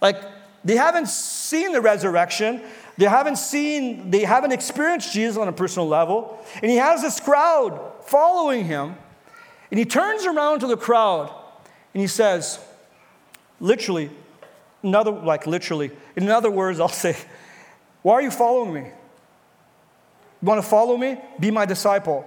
Like, 0.02 0.24
they 0.64 0.78
haven't 0.78 1.10
seen 1.10 1.74
the 1.74 1.82
resurrection. 1.82 2.62
They 2.98 3.06
haven't 3.06 3.38
seen, 3.38 4.10
they 4.12 4.22
haven't 4.22 4.54
experienced 4.54 5.14
Jesus 5.14 5.38
on 5.38 5.48
a 5.48 5.54
personal 5.54 5.88
level. 5.88 6.44
And 6.62 6.72
he 6.72 6.78
has 6.78 7.02
this 7.02 7.20
crowd 7.20 7.80
following 8.06 8.66
him. 8.66 8.96
And 9.72 9.78
he 9.78 9.86
turns 9.86 10.26
around 10.26 10.62
to 10.62 10.68
the 10.68 10.78
crowd 10.78 11.34
and 11.94 12.02
he 12.02 12.08
says, 12.08 12.60
literally, 13.60 14.10
another, 14.84 15.12
like 15.12 15.48
literally, 15.48 15.92
in 16.16 16.30
other 16.30 16.50
words, 16.52 16.80
I'll 16.82 16.88
say, 16.88 17.16
Why 18.02 18.14
are 18.14 18.22
you 18.22 18.32
following 18.32 18.74
me? 18.74 18.82
You 18.82 20.46
want 20.46 20.62
to 20.62 20.68
follow 20.68 20.96
me? 20.96 21.18
Be 21.40 21.52
my 21.52 21.66
disciple. 21.66 22.26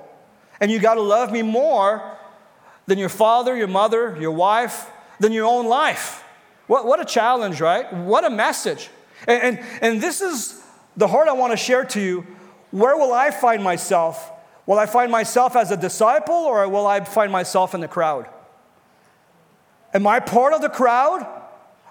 And 0.63 0.71
you 0.71 0.79
got 0.79 0.95
to 0.95 1.01
love 1.01 1.33
me 1.33 1.43
more 1.43 2.17
than 2.87 2.97
your 2.97 3.09
father, 3.09 3.57
your 3.57 3.67
mother, 3.67 4.17
your 4.21 4.31
wife, 4.31 4.89
than 5.19 5.33
your 5.33 5.45
own 5.45 5.67
life. 5.67 6.23
What, 6.69 6.87
what 6.87 7.01
a 7.01 7.05
challenge, 7.05 7.61
right? 7.61 7.93
What 7.93 8.25
a 8.25 8.31
message. 8.31 8.89
And, 9.27 9.43
and, 9.43 9.67
and 9.81 10.01
this 10.01 10.21
is 10.21 10.63
the 10.97 11.09
heart 11.09 11.27
I 11.27 11.33
want 11.33 11.51
to 11.51 11.57
share 11.57 11.85
to 11.87 12.01
you. 12.01 12.25
Where 12.71 12.97
will 12.97 13.13
I 13.13 13.33
find 13.33 13.61
myself? 13.65 14.31
Will 14.65 14.79
I 14.79 14.87
find 14.87 15.11
myself 15.11 15.57
as 15.57 15.73
a 15.73 15.77
disciple 15.77 16.33
or 16.33 16.69
will 16.69 16.87
I 16.87 17.01
find 17.01 17.33
myself 17.33 17.75
in 17.75 17.81
the 17.81 17.89
crowd? 17.89 18.29
Am 19.93 20.07
I 20.07 20.21
part 20.21 20.53
of 20.53 20.61
the 20.63 20.69
crowd? 20.69 21.27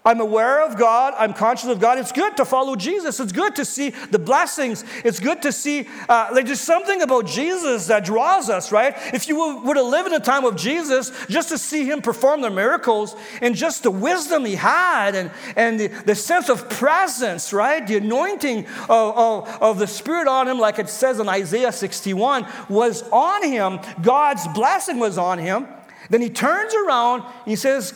I'm 0.03 0.19
aware 0.19 0.65
of 0.65 0.79
God. 0.79 1.13
I'm 1.15 1.33
conscious 1.33 1.69
of 1.69 1.79
God. 1.79 1.99
It's 1.99 2.11
good 2.11 2.35
to 2.37 2.45
follow 2.45 2.75
Jesus. 2.75 3.19
It's 3.19 3.31
good 3.31 3.55
to 3.57 3.65
see 3.65 3.91
the 4.09 4.17
blessings. 4.17 4.83
It's 5.05 5.19
good 5.19 5.43
to 5.43 5.51
see, 5.51 5.87
uh, 6.09 6.29
like, 6.33 6.47
there's 6.47 6.59
something 6.59 7.03
about 7.03 7.27
Jesus 7.27 7.85
that 7.87 8.03
draws 8.03 8.49
us, 8.49 8.71
right? 8.71 8.95
If 9.13 9.27
you 9.27 9.61
were 9.63 9.75
to 9.75 9.83
live 9.83 10.07
in 10.07 10.11
the 10.11 10.19
time 10.19 10.43
of 10.43 10.55
Jesus, 10.55 11.11
just 11.27 11.49
to 11.49 11.57
see 11.59 11.85
him 11.85 12.01
perform 12.01 12.41
the 12.41 12.49
miracles 12.49 13.15
and 13.41 13.55
just 13.55 13.83
the 13.83 13.91
wisdom 13.91 14.43
he 14.43 14.55
had 14.55 15.13
and, 15.13 15.29
and 15.55 15.79
the, 15.79 15.87
the 15.87 16.15
sense 16.15 16.49
of 16.49 16.67
presence, 16.67 17.53
right? 17.53 17.85
The 17.85 17.97
anointing 17.97 18.65
of, 18.89 19.17
of, 19.17 19.61
of 19.61 19.77
the 19.77 19.87
Spirit 19.87 20.27
on 20.27 20.47
him, 20.47 20.57
like 20.57 20.79
it 20.79 20.89
says 20.89 21.19
in 21.19 21.29
Isaiah 21.29 21.71
61, 21.71 22.47
was 22.69 23.03
on 23.11 23.47
him. 23.47 23.79
God's 24.01 24.47
blessing 24.47 24.97
was 24.97 25.19
on 25.19 25.37
him. 25.37 25.67
Then 26.09 26.21
he 26.21 26.29
turns 26.29 26.73
around 26.73 27.23
he 27.45 27.55
says, 27.55 27.93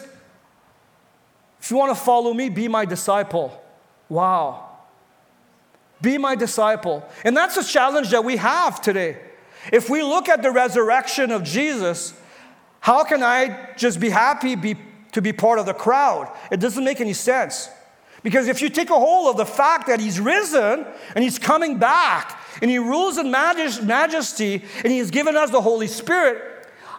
if 1.66 1.72
you 1.72 1.78
want 1.78 1.98
to 1.98 2.00
follow 2.00 2.32
me, 2.32 2.50
be 2.50 2.68
my 2.68 2.86
disciple. 2.86 3.60
Wow. 4.08 4.70
Be 6.00 6.20
my 6.20 6.36
disciple. 6.36 7.04
And 7.24 7.36
that's 7.36 7.58
a 7.58 7.64
challenge 7.64 8.12
that 8.12 8.24
we 8.24 8.38
have 8.38 8.82
today. 8.82 9.18
If 9.74 9.90
we 9.90 10.04
look 10.04 10.30
at 10.30 10.44
the 10.44 10.52
resurrection 10.52 11.32
of 11.32 11.42
Jesus, 11.42 12.14
how 12.82 13.04
can 13.04 13.24
I 13.24 13.72
just 13.78 14.00
be 14.00 14.12
happy 14.12 14.54
be, 14.54 14.76
to 15.14 15.24
be 15.24 15.34
part 15.34 15.58
of 15.58 15.66
the 15.66 15.74
crowd? 15.74 16.32
It 16.52 16.60
doesn't 16.60 16.84
make 16.84 17.02
any 17.02 17.14
sense. 17.14 17.68
Because 18.22 18.48
if 18.48 18.62
you 18.62 18.70
take 18.70 18.92
a 18.92 19.00
hold 19.00 19.32
of 19.32 19.38
the 19.38 19.52
fact 19.52 19.88
that 19.88 20.00
he's 20.00 20.20
risen 20.20 20.86
and 21.16 21.24
he's 21.24 21.40
coming 21.40 21.80
back 21.80 22.40
and 22.62 22.70
he 22.70 22.78
rules 22.78 23.18
in 23.18 23.32
majesty 23.32 24.64
and 24.84 24.94
he 24.94 25.00
has 25.00 25.10
given 25.10 25.36
us 25.36 25.50
the 25.50 25.62
Holy 25.62 25.88
Spirit, 25.88 26.44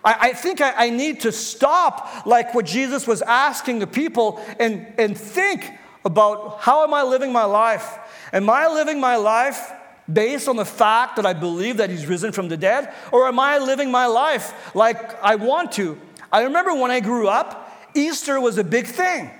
I, 0.06 0.28
I 0.28 0.32
think 0.32 0.60
I, 0.60 0.86
I 0.86 0.90
need 0.90 1.20
to 1.22 1.32
stop, 1.32 2.24
like 2.24 2.54
what 2.54 2.64
Jesus 2.64 3.06
was 3.06 3.20
asking 3.22 3.80
the 3.80 3.86
people, 3.86 4.40
and, 4.60 4.86
and 4.96 5.18
think 5.18 5.72
about 6.04 6.60
how 6.60 6.84
am 6.84 6.94
I 6.94 7.02
living 7.02 7.32
my 7.32 7.44
life? 7.44 7.98
Am 8.32 8.48
I 8.48 8.68
living 8.68 9.00
my 9.00 9.16
life 9.16 9.72
based 10.10 10.48
on 10.48 10.54
the 10.54 10.64
fact 10.64 11.16
that 11.16 11.26
I 11.26 11.32
believe 11.32 11.78
that 11.78 11.90
he's 11.90 12.06
risen 12.06 12.30
from 12.30 12.48
the 12.48 12.56
dead? 12.56 12.94
Or 13.10 13.26
am 13.26 13.40
I 13.40 13.58
living 13.58 13.90
my 13.90 14.06
life 14.06 14.74
like 14.76 15.20
I 15.22 15.34
want 15.34 15.72
to? 15.72 16.00
I 16.32 16.44
remember 16.44 16.74
when 16.74 16.92
I 16.92 17.00
grew 17.00 17.26
up, 17.26 17.72
Easter 17.92 18.40
was 18.40 18.58
a 18.58 18.64
big 18.64 18.86
thing. 18.86 19.30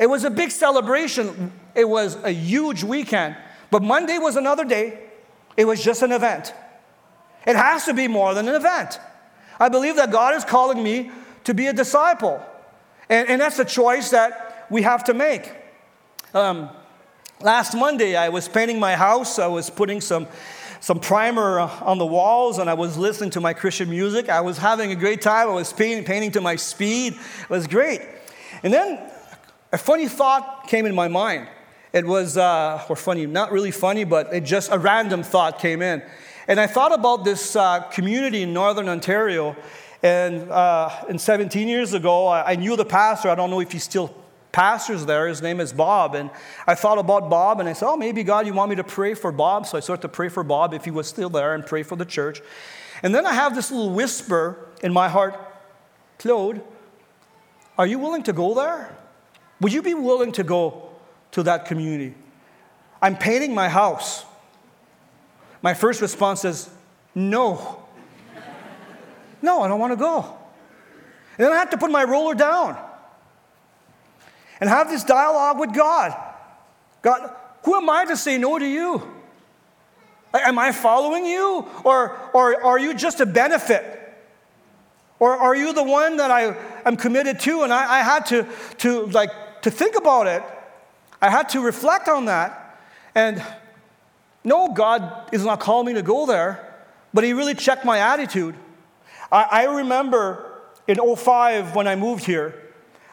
It 0.00 0.06
was 0.06 0.24
a 0.24 0.30
big 0.30 0.50
celebration. 0.50 1.52
It 1.76 1.88
was 1.88 2.16
a 2.24 2.30
huge 2.30 2.82
weekend. 2.82 3.36
But 3.70 3.82
Monday 3.82 4.18
was 4.18 4.34
another 4.34 4.64
day. 4.64 4.98
It 5.56 5.66
was 5.66 5.82
just 5.82 6.02
an 6.02 6.10
event. 6.10 6.52
It 7.46 7.54
has 7.54 7.84
to 7.84 7.94
be 7.94 8.08
more 8.08 8.34
than 8.34 8.48
an 8.48 8.54
event. 8.56 8.98
I 9.62 9.68
believe 9.68 9.94
that 9.94 10.10
God 10.10 10.34
is 10.34 10.44
calling 10.44 10.82
me 10.82 11.12
to 11.44 11.54
be 11.54 11.68
a 11.68 11.72
disciple. 11.72 12.44
And, 13.08 13.28
and 13.28 13.40
that's 13.40 13.60
a 13.60 13.64
choice 13.64 14.10
that 14.10 14.66
we 14.70 14.82
have 14.82 15.04
to 15.04 15.14
make. 15.14 15.52
Um, 16.34 16.68
last 17.40 17.72
Monday, 17.72 18.16
I 18.16 18.28
was 18.30 18.48
painting 18.48 18.80
my 18.80 18.96
house. 18.96 19.38
I 19.38 19.46
was 19.46 19.70
putting 19.70 20.00
some, 20.00 20.26
some 20.80 20.98
primer 20.98 21.60
on 21.60 21.98
the 21.98 22.06
walls 22.06 22.58
and 22.58 22.68
I 22.68 22.74
was 22.74 22.96
listening 22.96 23.30
to 23.30 23.40
my 23.40 23.52
Christian 23.52 23.88
music. 23.88 24.28
I 24.28 24.40
was 24.40 24.58
having 24.58 24.90
a 24.90 24.96
great 24.96 25.22
time. 25.22 25.48
I 25.48 25.52
was 25.52 25.72
painting, 25.72 26.04
painting 26.04 26.32
to 26.32 26.40
my 26.40 26.56
speed. 26.56 27.12
It 27.12 27.50
was 27.50 27.68
great. 27.68 28.02
And 28.64 28.74
then 28.74 28.98
a 29.70 29.78
funny 29.78 30.08
thought 30.08 30.66
came 30.66 30.86
in 30.86 30.94
my 30.96 31.06
mind. 31.06 31.46
It 31.92 32.04
was, 32.04 32.36
uh, 32.36 32.84
or 32.88 32.96
funny, 32.96 33.26
not 33.26 33.52
really 33.52 33.70
funny, 33.70 34.02
but 34.02 34.34
it 34.34 34.40
just 34.40 34.72
a 34.72 34.78
random 34.78 35.22
thought 35.22 35.60
came 35.60 35.82
in. 35.82 36.02
And 36.48 36.60
I 36.60 36.66
thought 36.66 36.92
about 36.92 37.24
this 37.24 37.56
uh, 37.56 37.80
community 37.80 38.42
in 38.42 38.52
northern 38.52 38.88
Ontario. 38.88 39.56
And, 40.02 40.50
uh, 40.50 40.90
and 41.08 41.20
17 41.20 41.68
years 41.68 41.94
ago, 41.94 42.26
I, 42.26 42.52
I 42.52 42.56
knew 42.56 42.76
the 42.76 42.84
pastor. 42.84 43.28
I 43.28 43.34
don't 43.34 43.50
know 43.50 43.60
if 43.60 43.70
he's 43.70 43.84
still 43.84 44.14
pastors 44.50 45.06
there. 45.06 45.28
His 45.28 45.40
name 45.40 45.60
is 45.60 45.72
Bob. 45.72 46.14
And 46.14 46.30
I 46.66 46.74
thought 46.74 46.98
about 46.98 47.30
Bob 47.30 47.60
and 47.60 47.68
I 47.68 47.72
said, 47.72 47.88
Oh, 47.88 47.96
maybe 47.96 48.22
God, 48.22 48.46
you 48.46 48.52
want 48.52 48.70
me 48.70 48.76
to 48.76 48.84
pray 48.84 49.14
for 49.14 49.32
Bob? 49.32 49.66
So 49.66 49.76
I 49.78 49.80
started 49.80 50.02
to 50.02 50.08
pray 50.08 50.28
for 50.28 50.42
Bob 50.42 50.74
if 50.74 50.84
he 50.84 50.90
was 50.90 51.06
still 51.06 51.30
there 51.30 51.54
and 51.54 51.64
pray 51.64 51.82
for 51.82 51.96
the 51.96 52.04
church. 52.04 52.42
And 53.02 53.14
then 53.14 53.26
I 53.26 53.32
have 53.32 53.54
this 53.54 53.70
little 53.70 53.90
whisper 53.90 54.68
in 54.82 54.92
my 54.92 55.08
heart 55.08 55.38
Claude, 56.18 56.62
are 57.76 57.86
you 57.86 57.98
willing 57.98 58.22
to 58.24 58.32
go 58.32 58.54
there? 58.54 58.96
Would 59.60 59.72
you 59.72 59.82
be 59.82 59.94
willing 59.94 60.30
to 60.32 60.44
go 60.44 60.90
to 61.32 61.42
that 61.42 61.66
community? 61.66 62.14
I'm 63.00 63.16
painting 63.16 63.54
my 63.54 63.68
house. 63.68 64.24
My 65.62 65.74
first 65.74 66.00
response 66.00 66.44
is, 66.44 66.68
No. 67.14 67.84
no, 69.40 69.62
I 69.62 69.68
don't 69.68 69.80
want 69.80 69.92
to 69.92 69.96
go. 69.96 70.36
And 71.38 71.46
then 71.46 71.52
I 71.52 71.56
have 71.56 71.70
to 71.70 71.78
put 71.78 71.90
my 71.90 72.04
roller 72.04 72.34
down 72.34 72.76
and 74.60 74.68
have 74.68 74.90
this 74.90 75.02
dialogue 75.04 75.58
with 75.58 75.74
God. 75.74 76.14
God, 77.00 77.34
who 77.64 77.74
am 77.76 77.88
I 77.88 78.04
to 78.04 78.16
say 78.16 78.38
no 78.38 78.58
to 78.58 78.66
you? 78.66 79.02
Am 80.34 80.58
I 80.58 80.72
following 80.72 81.26
you? 81.26 81.66
Or, 81.84 82.18
or 82.32 82.62
are 82.64 82.78
you 82.78 82.94
just 82.94 83.20
a 83.20 83.26
benefit? 83.26 83.98
Or 85.18 85.36
are 85.36 85.54
you 85.54 85.72
the 85.72 85.82
one 85.82 86.16
that 86.16 86.30
I 86.30 86.56
am 86.84 86.96
committed 86.96 87.38
to? 87.40 87.62
And 87.62 87.72
I, 87.72 88.00
I 88.00 88.02
had 88.02 88.26
to, 88.26 88.46
to, 88.78 89.06
like, 89.06 89.30
to 89.62 89.70
think 89.70 89.96
about 89.96 90.26
it. 90.26 90.42
I 91.20 91.30
had 91.30 91.48
to 91.50 91.60
reflect 91.60 92.08
on 92.08 92.24
that. 92.24 92.80
And 93.14 93.42
no, 94.44 94.68
God 94.68 95.28
is 95.32 95.44
not 95.44 95.60
calling 95.60 95.86
me 95.86 95.94
to 95.94 96.02
go 96.02 96.26
there, 96.26 96.74
but 97.14 97.24
He 97.24 97.32
really 97.32 97.54
checked 97.54 97.84
my 97.84 97.98
attitude. 97.98 98.54
I, 99.30 99.42
I 99.50 99.64
remember 99.64 100.60
in 100.86 100.98
05 100.98 101.74
when 101.74 101.86
I 101.86 101.96
moved 101.96 102.24
here, 102.24 102.60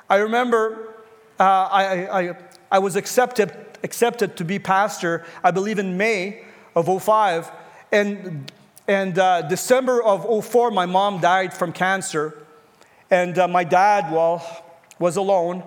I 0.10 0.18
remember 0.18 0.94
uh, 1.40 1.44
I, 1.44 2.22
I, 2.22 2.38
I 2.72 2.80
was 2.80 2.96
accepted, 2.96 3.56
accepted 3.84 4.36
to 4.38 4.44
be 4.44 4.60
pastor, 4.60 5.26
I 5.44 5.52
believe 5.52 5.80
in 5.80 5.98
May 5.98 6.44
of 6.76 7.04
05. 7.04 7.52
And, 7.92 8.52
and 8.88 9.18
uh, 9.18 9.44
December 9.44 10.02
of 10.04 10.46
04, 10.46 10.72
my 10.72 10.86
mom 10.86 11.22
died 11.22 11.54
from 11.54 11.72
cancer. 11.72 12.46
And 13.10 13.38
uh, 13.38 13.48
my 13.48 13.64
dad, 13.64 14.12
well, 14.12 14.46
was 15.00 15.16
alone. 15.16 15.64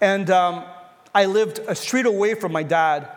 And 0.00 0.30
um, 0.30 0.64
I 1.14 1.26
lived 1.26 1.60
a 1.66 1.74
street 1.74 2.06
away 2.06 2.34
from 2.34 2.52
my 2.52 2.62
dad. 2.62 3.08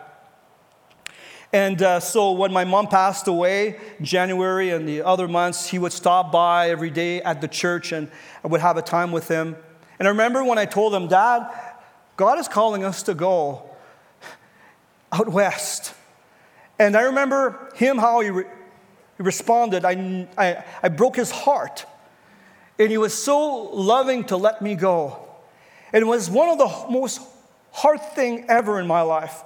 And 1.52 1.82
uh, 1.82 1.98
so 1.98 2.32
when 2.32 2.52
my 2.52 2.64
mom 2.64 2.86
passed 2.86 3.26
away, 3.26 3.80
January 4.00 4.70
and 4.70 4.88
the 4.88 5.02
other 5.02 5.26
months, 5.26 5.66
he 5.66 5.78
would 5.78 5.92
stop 5.92 6.30
by 6.30 6.70
every 6.70 6.90
day 6.90 7.20
at 7.22 7.40
the 7.40 7.48
church 7.48 7.90
and 7.90 8.08
I 8.44 8.48
would 8.48 8.60
have 8.60 8.76
a 8.76 8.82
time 8.82 9.10
with 9.10 9.26
him. 9.26 9.56
And 9.98 10.06
I 10.06 10.12
remember 10.12 10.44
when 10.44 10.58
I 10.58 10.64
told 10.64 10.94
him, 10.94 11.08
Dad, 11.08 11.50
God 12.16 12.38
is 12.38 12.46
calling 12.46 12.84
us 12.84 13.02
to 13.04 13.14
go 13.14 13.68
out 15.12 15.28
west. 15.28 15.94
And 16.78 16.96
I 16.96 17.02
remember 17.02 17.70
him, 17.74 17.98
how 17.98 18.20
he, 18.20 18.30
re- 18.30 18.44
he 19.16 19.22
responded. 19.22 19.84
I, 19.84 20.28
I, 20.38 20.64
I 20.84 20.88
broke 20.88 21.16
his 21.16 21.30
heart. 21.30 21.84
And 22.78 22.90
he 22.90 22.96
was 22.96 23.12
so 23.12 23.64
loving 23.72 24.24
to 24.26 24.36
let 24.36 24.62
me 24.62 24.76
go. 24.76 25.28
It 25.92 26.06
was 26.06 26.30
one 26.30 26.48
of 26.48 26.58
the 26.58 26.92
most 26.92 27.20
hard 27.72 28.00
thing 28.14 28.46
ever 28.48 28.80
in 28.80 28.86
my 28.86 29.02
life. 29.02 29.42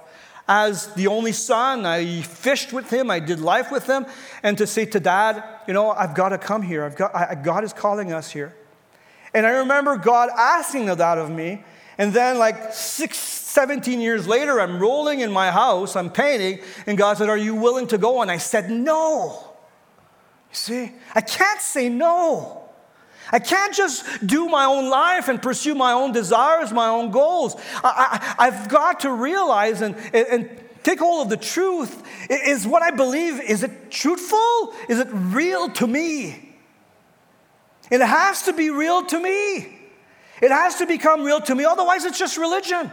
As 0.47 0.93
the 0.93 1.07
only 1.07 1.31
son, 1.31 1.85
I 1.85 2.21
fished 2.21 2.71
with 2.71 2.91
him, 2.91 3.09
I 3.09 3.19
did 3.19 3.39
life 3.39 3.71
with 3.71 3.87
him, 3.87 4.05
and 4.43 4.57
to 4.59 4.67
say 4.67 4.85
to 4.85 4.99
dad, 4.99 5.43
you 5.67 5.73
know, 5.73 5.89
I've 5.89 6.13
got 6.13 6.29
to 6.29 6.37
come 6.37 6.61
here. 6.61 6.83
I've 6.83 6.95
got, 6.95 7.15
I, 7.15 7.33
God 7.33 7.63
is 7.63 7.73
calling 7.73 8.13
us 8.13 8.29
here. 8.29 8.55
And 9.33 9.45
I 9.45 9.57
remember 9.57 9.97
God 9.97 10.29
asking 10.35 10.85
that 10.85 11.17
of 11.17 11.31
me. 11.31 11.63
And 11.97 12.13
then, 12.13 12.37
like 12.37 12.73
six, 12.73 13.17
17 13.17 14.01
years 14.01 14.27
later, 14.27 14.59
I'm 14.61 14.79
rolling 14.79 15.21
in 15.21 15.31
my 15.31 15.49
house, 15.49 15.95
I'm 15.95 16.09
painting, 16.09 16.59
and 16.85 16.97
God 16.97 17.17
said, 17.17 17.29
Are 17.29 17.37
you 17.37 17.55
willing 17.55 17.87
to 17.87 17.97
go? 17.97 18.21
And 18.21 18.29
I 18.29 18.37
said, 18.37 18.69
No. 18.69 19.53
You 20.49 20.55
see, 20.55 20.91
I 21.13 21.21
can't 21.21 21.61
say 21.61 21.89
no. 21.89 22.64
I 23.31 23.39
can't 23.39 23.73
just 23.73 24.25
do 24.25 24.47
my 24.47 24.65
own 24.65 24.89
life 24.89 25.27
and 25.27 25.41
pursue 25.41 25.75
my 25.75 25.93
own 25.93 26.11
desires, 26.11 26.71
my 26.71 26.87
own 26.87 27.11
goals. 27.11 27.55
I, 27.83 28.35
have 28.39 28.69
got 28.69 29.01
to 29.01 29.11
realize 29.11 29.81
and, 29.81 29.95
and 30.13 30.49
take 30.83 30.99
hold 30.99 31.25
of 31.25 31.29
the 31.29 31.43
truth. 31.43 32.03
Is 32.29 32.67
what 32.67 32.83
I 32.83 32.91
believe, 32.91 33.41
is 33.41 33.63
it 33.63 33.91
truthful? 33.91 34.73
Is 34.87 34.99
it 34.99 35.07
real 35.11 35.69
to 35.71 35.87
me? 35.87 36.55
It 37.91 38.01
has 38.01 38.43
to 38.43 38.53
be 38.53 38.69
real 38.69 39.05
to 39.05 39.19
me. 39.19 39.79
It 40.41 40.51
has 40.51 40.75
to 40.75 40.85
become 40.85 41.23
real 41.23 41.41
to 41.41 41.55
me, 41.55 41.65
otherwise, 41.65 42.05
it's 42.05 42.19
just 42.19 42.37
religion. 42.37 42.91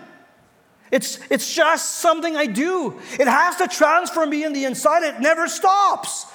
It's, 0.91 1.19
it's 1.31 1.53
just 1.53 1.97
something 1.97 2.37
I 2.37 2.47
do. 2.47 3.01
It 3.19 3.27
has 3.27 3.57
to 3.57 3.67
transform 3.67 4.31
me 4.31 4.45
in 4.45 4.53
the 4.53 4.65
inside, 4.65 5.03
it 5.03 5.21
never 5.21 5.49
stops. 5.49 6.27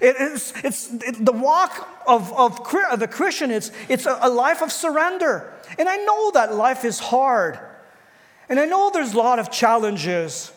It, 0.00 0.16
it's 0.18 0.52
it's 0.64 0.92
it, 0.92 1.24
the 1.24 1.32
walk 1.32 1.88
of, 2.06 2.32
of 2.32 3.00
the 3.00 3.08
Christian, 3.08 3.50
it's, 3.50 3.70
it's 3.88 4.06
a, 4.06 4.18
a 4.22 4.30
life 4.30 4.62
of 4.62 4.70
surrender. 4.72 5.52
And 5.78 5.88
I 5.88 5.96
know 5.96 6.30
that 6.32 6.54
life 6.54 6.84
is 6.84 6.98
hard. 6.98 7.58
And 8.48 8.60
I 8.60 8.66
know 8.66 8.90
there's 8.92 9.14
a 9.14 9.18
lot 9.18 9.38
of 9.38 9.50
challenges. 9.50 10.52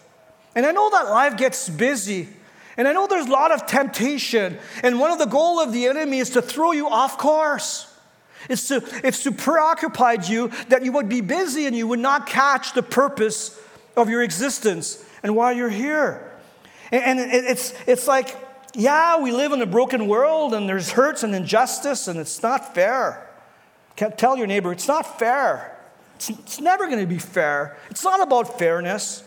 And 0.55 0.65
I 0.65 0.71
know 0.71 0.89
that 0.91 1.09
life 1.09 1.37
gets 1.37 1.69
busy. 1.69 2.27
And 2.77 2.87
I 2.87 2.93
know 2.93 3.07
there's 3.07 3.27
a 3.27 3.31
lot 3.31 3.51
of 3.51 3.65
temptation. 3.65 4.57
And 4.83 4.99
one 4.99 5.11
of 5.11 5.19
the 5.19 5.25
goal 5.25 5.59
of 5.59 5.73
the 5.73 5.87
enemy 5.87 6.19
is 6.19 6.31
to 6.31 6.41
throw 6.41 6.71
you 6.71 6.87
off 6.87 7.17
course. 7.17 7.87
It's 8.47 8.67
to, 8.69 8.83
it's 9.03 9.23
to 9.23 9.31
preoccupy 9.31 10.17
you 10.27 10.49
that 10.69 10.85
you 10.85 10.93
would 10.93 11.09
be 11.09 11.21
busy 11.21 11.65
and 11.65 11.75
you 11.75 11.87
would 11.87 11.99
not 11.99 12.25
catch 12.25 12.73
the 12.73 12.83
purpose 12.83 13.59
of 13.97 14.09
your 14.09 14.21
existence 14.21 15.03
and 15.23 15.35
why 15.35 15.51
you're 15.51 15.69
here. 15.69 16.31
And, 16.91 17.19
and 17.19 17.31
it's, 17.31 17.73
it's 17.85 18.07
like, 18.07 18.35
yeah, 18.73 19.19
we 19.19 19.31
live 19.31 19.51
in 19.51 19.61
a 19.61 19.65
broken 19.65 20.07
world 20.07 20.53
and 20.53 20.67
there's 20.67 20.91
hurts 20.91 21.23
and 21.23 21.33
injustice 21.33 22.07
and 22.07 22.19
it's 22.19 22.41
not 22.43 22.73
fair. 22.75 23.29
Tell 23.95 24.37
your 24.37 24.47
neighbor, 24.47 24.71
it's 24.71 24.87
not 24.87 25.19
fair. 25.19 25.77
It's, 26.15 26.29
it's 26.29 26.59
never 26.59 26.85
going 26.87 26.99
to 26.99 27.07
be 27.07 27.19
fair. 27.19 27.77
It's 27.89 28.03
not 28.03 28.21
about 28.21 28.57
fairness. 28.59 29.23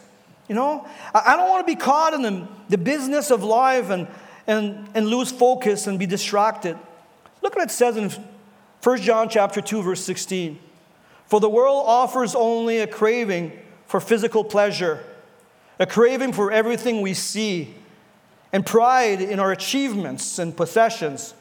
You 0.48 0.54
know, 0.54 0.86
I 1.14 1.36
don't 1.36 1.48
want 1.48 1.66
to 1.66 1.72
be 1.72 1.78
caught 1.78 2.14
in 2.14 2.22
the, 2.22 2.48
the 2.68 2.78
business 2.78 3.30
of 3.30 3.42
life 3.42 3.90
and, 3.90 4.08
and, 4.46 4.88
and 4.94 5.06
lose 5.06 5.30
focus 5.30 5.86
and 5.86 5.98
be 5.98 6.06
distracted. 6.06 6.78
Look 7.42 7.56
what 7.56 7.64
it 7.64 7.70
says 7.70 7.96
in 7.96 8.10
1 8.82 9.00
John 9.00 9.28
chapter 9.28 9.60
2, 9.60 9.82
verse 9.82 10.02
16. 10.04 10.58
For 11.26 11.40
the 11.40 11.48
world 11.48 11.84
offers 11.86 12.34
only 12.34 12.78
a 12.78 12.86
craving 12.86 13.52
for 13.86 14.00
physical 14.00 14.44
pleasure, 14.44 15.02
a 15.78 15.86
craving 15.86 16.32
for 16.32 16.50
everything 16.50 17.00
we 17.00 17.14
see, 17.14 17.74
and 18.52 18.64
pride 18.64 19.20
in 19.20 19.40
our 19.40 19.50
achievements 19.50 20.38
and 20.38 20.56
possessions. 20.56 21.34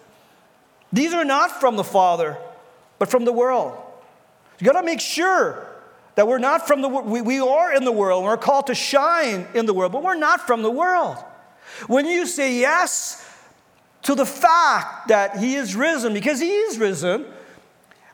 These 0.93 1.13
are 1.13 1.25
not 1.25 1.59
from 1.59 1.75
the 1.75 1.83
Father, 1.83 2.37
but 2.99 3.09
from 3.09 3.25
the 3.25 3.33
world. 3.33 3.77
You 4.59 4.65
got 4.65 4.79
to 4.79 4.85
make 4.85 5.01
sure 5.01 5.67
that 6.15 6.27
we're 6.27 6.37
not 6.37 6.67
from 6.67 6.81
the 6.81 6.89
world. 6.89 7.07
We, 7.07 7.21
we 7.21 7.39
are 7.39 7.73
in 7.73 7.83
the 7.83 7.91
world. 7.91 8.23
We're 8.23 8.37
called 8.37 8.67
to 8.67 8.75
shine 8.75 9.47
in 9.53 9.65
the 9.65 9.73
world, 9.73 9.91
but 9.91 10.03
we're 10.03 10.15
not 10.15 10.45
from 10.45 10.61
the 10.61 10.71
world. 10.71 11.17
When 11.87 12.05
you 12.05 12.25
say 12.25 12.55
yes 12.55 13.27
to 14.03 14.15
the 14.15 14.25
fact 14.25 15.07
that 15.07 15.37
He 15.37 15.55
is 15.55 15.75
risen, 15.75 16.13
because 16.13 16.39
He 16.39 16.51
is 16.51 16.77
risen, 16.77 17.25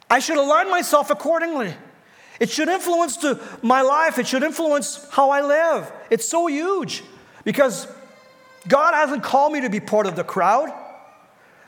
I 0.09 0.19
should 0.19 0.37
align 0.37 0.69
myself 0.69 1.09
accordingly. 1.09 1.73
It 2.39 2.49
should 2.49 2.69
influence 2.69 3.17
my 3.61 3.81
life, 3.81 4.19
it 4.19 4.27
should 4.27 4.43
influence 4.43 5.07
how 5.11 5.31
I 5.31 5.41
live. 5.41 5.91
It's 6.09 6.27
so 6.27 6.47
huge 6.47 7.03
because 7.43 7.87
God 8.67 8.93
hasn't 8.93 9.23
called 9.23 9.53
me 9.53 9.61
to 9.61 9.69
be 9.69 9.79
part 9.79 10.05
of 10.07 10.15
the 10.15 10.23
crowd. 10.23 10.71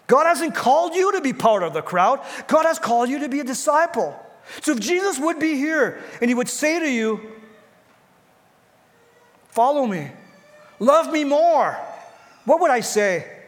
God 0.07 0.25
hasn't 0.25 0.55
called 0.55 0.95
you 0.95 1.11
to 1.13 1.21
be 1.21 1.33
part 1.33 1.61
of 1.61 1.73
the 1.73 1.81
crowd. 1.81 2.19
God 2.47 2.65
has 2.65 2.79
called 2.79 3.09
you 3.09 3.19
to 3.19 3.29
be 3.29 3.39
a 3.39 3.43
disciple. 3.43 4.19
So 4.61 4.71
if 4.71 4.79
Jesus 4.79 5.19
would 5.19 5.39
be 5.39 5.55
here 5.55 6.03
and 6.19 6.29
he 6.29 6.33
would 6.33 6.49
say 6.49 6.79
to 6.79 6.89
you, 6.89 7.21
Follow 9.49 9.85
me, 9.85 10.09
love 10.79 11.11
me 11.11 11.23
more, 11.23 11.77
what 12.45 12.61
would 12.61 12.71
I 12.71 12.79
say? 12.79 13.39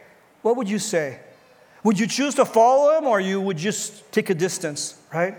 What 0.42 0.56
would 0.56 0.68
you 0.68 0.78
say? 0.78 1.20
Would 1.84 1.98
you 1.98 2.06
choose 2.06 2.34
to 2.34 2.44
follow 2.44 2.98
him 2.98 3.06
or 3.06 3.20
you 3.20 3.40
would 3.40 3.56
just 3.56 4.10
take 4.12 4.28
a 4.28 4.34
distance, 4.34 5.00
right? 5.12 5.34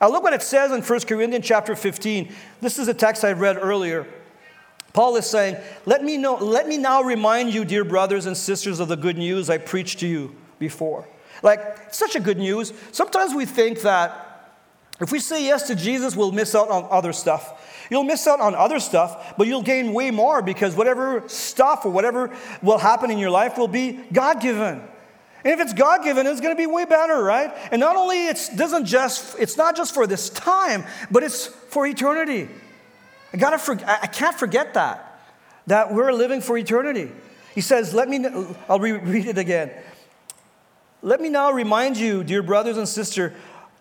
Now 0.00 0.10
look 0.10 0.22
what 0.22 0.32
it 0.32 0.42
says 0.42 0.72
in 0.72 0.82
1 0.82 1.00
Corinthians 1.00 1.46
chapter 1.46 1.76
15. 1.76 2.32
This 2.60 2.78
is 2.78 2.88
a 2.88 2.94
text 2.94 3.24
I 3.24 3.32
read 3.32 3.56
earlier. 3.58 4.06
Paul 4.92 5.16
is 5.16 5.26
saying, 5.26 5.56
let 5.86 6.04
me, 6.04 6.18
know, 6.18 6.34
let 6.34 6.68
me 6.68 6.76
now 6.76 7.02
remind 7.02 7.54
you, 7.54 7.64
dear 7.64 7.84
brothers 7.84 8.26
and 8.26 8.36
sisters, 8.36 8.78
of 8.78 8.88
the 8.88 8.96
good 8.96 9.16
news 9.16 9.48
I 9.48 9.58
preached 9.58 10.00
to 10.00 10.06
you 10.06 10.34
before. 10.58 11.08
Like, 11.42 11.92
such 11.92 12.14
a 12.14 12.20
good 12.20 12.38
news. 12.38 12.72
Sometimes 12.92 13.34
we 13.34 13.46
think 13.46 13.80
that 13.82 14.32
if 15.00 15.10
we 15.10 15.18
say 15.18 15.44
yes 15.44 15.66
to 15.68 15.74
Jesus, 15.74 16.14
we'll 16.14 16.32
miss 16.32 16.54
out 16.54 16.68
on 16.68 16.86
other 16.90 17.12
stuff. 17.12 17.86
You'll 17.90 18.04
miss 18.04 18.26
out 18.26 18.40
on 18.40 18.54
other 18.54 18.78
stuff, 18.78 19.34
but 19.36 19.46
you'll 19.46 19.62
gain 19.62 19.92
way 19.92 20.10
more 20.10 20.42
because 20.42 20.76
whatever 20.76 21.28
stuff 21.28 21.84
or 21.84 21.90
whatever 21.90 22.34
will 22.62 22.78
happen 22.78 23.10
in 23.10 23.18
your 23.18 23.30
life 23.30 23.58
will 23.58 23.68
be 23.68 23.98
God 24.12 24.40
given. 24.40 24.80
And 25.44 25.52
if 25.52 25.60
it's 25.60 25.72
God 25.72 26.04
given, 26.04 26.26
it's 26.26 26.40
going 26.40 26.54
to 26.54 26.58
be 26.58 26.66
way 26.66 26.84
better, 26.84 27.22
right? 27.22 27.52
And 27.72 27.80
not 27.80 27.96
only 27.96 28.28
it 28.28 28.50
doesn't 28.56 28.86
just 28.86 29.36
it's 29.38 29.56
not 29.56 29.76
just 29.76 29.92
for 29.92 30.06
this 30.06 30.30
time, 30.30 30.84
but 31.10 31.22
it's 31.22 31.46
for 31.46 31.86
eternity. 31.86 32.48
I 33.32 33.36
gotta 33.36 33.58
for, 33.58 33.78
I 33.86 34.06
can't 34.06 34.38
forget 34.38 34.74
that 34.74 35.08
that 35.66 35.92
we're 35.94 36.12
living 36.12 36.40
for 36.40 36.58
eternity. 36.58 37.10
He 37.54 37.60
says, 37.60 37.94
"Let 37.94 38.08
me." 38.08 38.24
I'll 38.68 38.80
read 38.80 39.26
it 39.26 39.38
again. 39.38 39.70
Let 41.02 41.20
me 41.20 41.28
now 41.28 41.50
remind 41.52 41.96
you, 41.96 42.22
dear 42.22 42.42
brothers 42.42 42.76
and 42.76 42.88
sisters, 42.88 43.32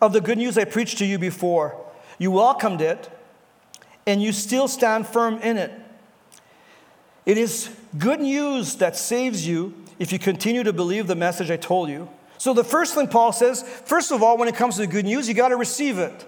of 0.01 0.13
the 0.13 0.21
good 0.21 0.37
news 0.37 0.57
I 0.57 0.65
preached 0.65 0.97
to 0.99 1.05
you 1.05 1.19
before. 1.19 1.75
You 2.17 2.31
welcomed 2.31 2.81
it, 2.81 3.09
and 4.07 4.21
you 4.21 4.31
still 4.31 4.67
stand 4.67 5.07
firm 5.07 5.39
in 5.39 5.57
it. 5.57 5.71
It 7.25 7.37
is 7.37 7.69
good 7.97 8.19
news 8.19 8.75
that 8.75 8.97
saves 8.97 9.47
you 9.47 9.73
if 9.99 10.11
you 10.11 10.17
continue 10.17 10.63
to 10.63 10.73
believe 10.73 11.07
the 11.07 11.15
message 11.15 11.51
I 11.51 11.57
told 11.57 11.89
you. 11.89 12.09
So, 12.39 12.53
the 12.53 12.63
first 12.63 12.95
thing 12.95 13.07
Paul 13.07 13.31
says, 13.31 13.61
first 13.61 14.11
of 14.11 14.23
all, 14.23 14.37
when 14.37 14.47
it 14.47 14.55
comes 14.55 14.75
to 14.75 14.81
the 14.81 14.87
good 14.87 15.05
news, 15.05 15.27
you 15.27 15.35
got 15.35 15.49
to 15.49 15.57
receive 15.57 15.99
it, 15.99 16.25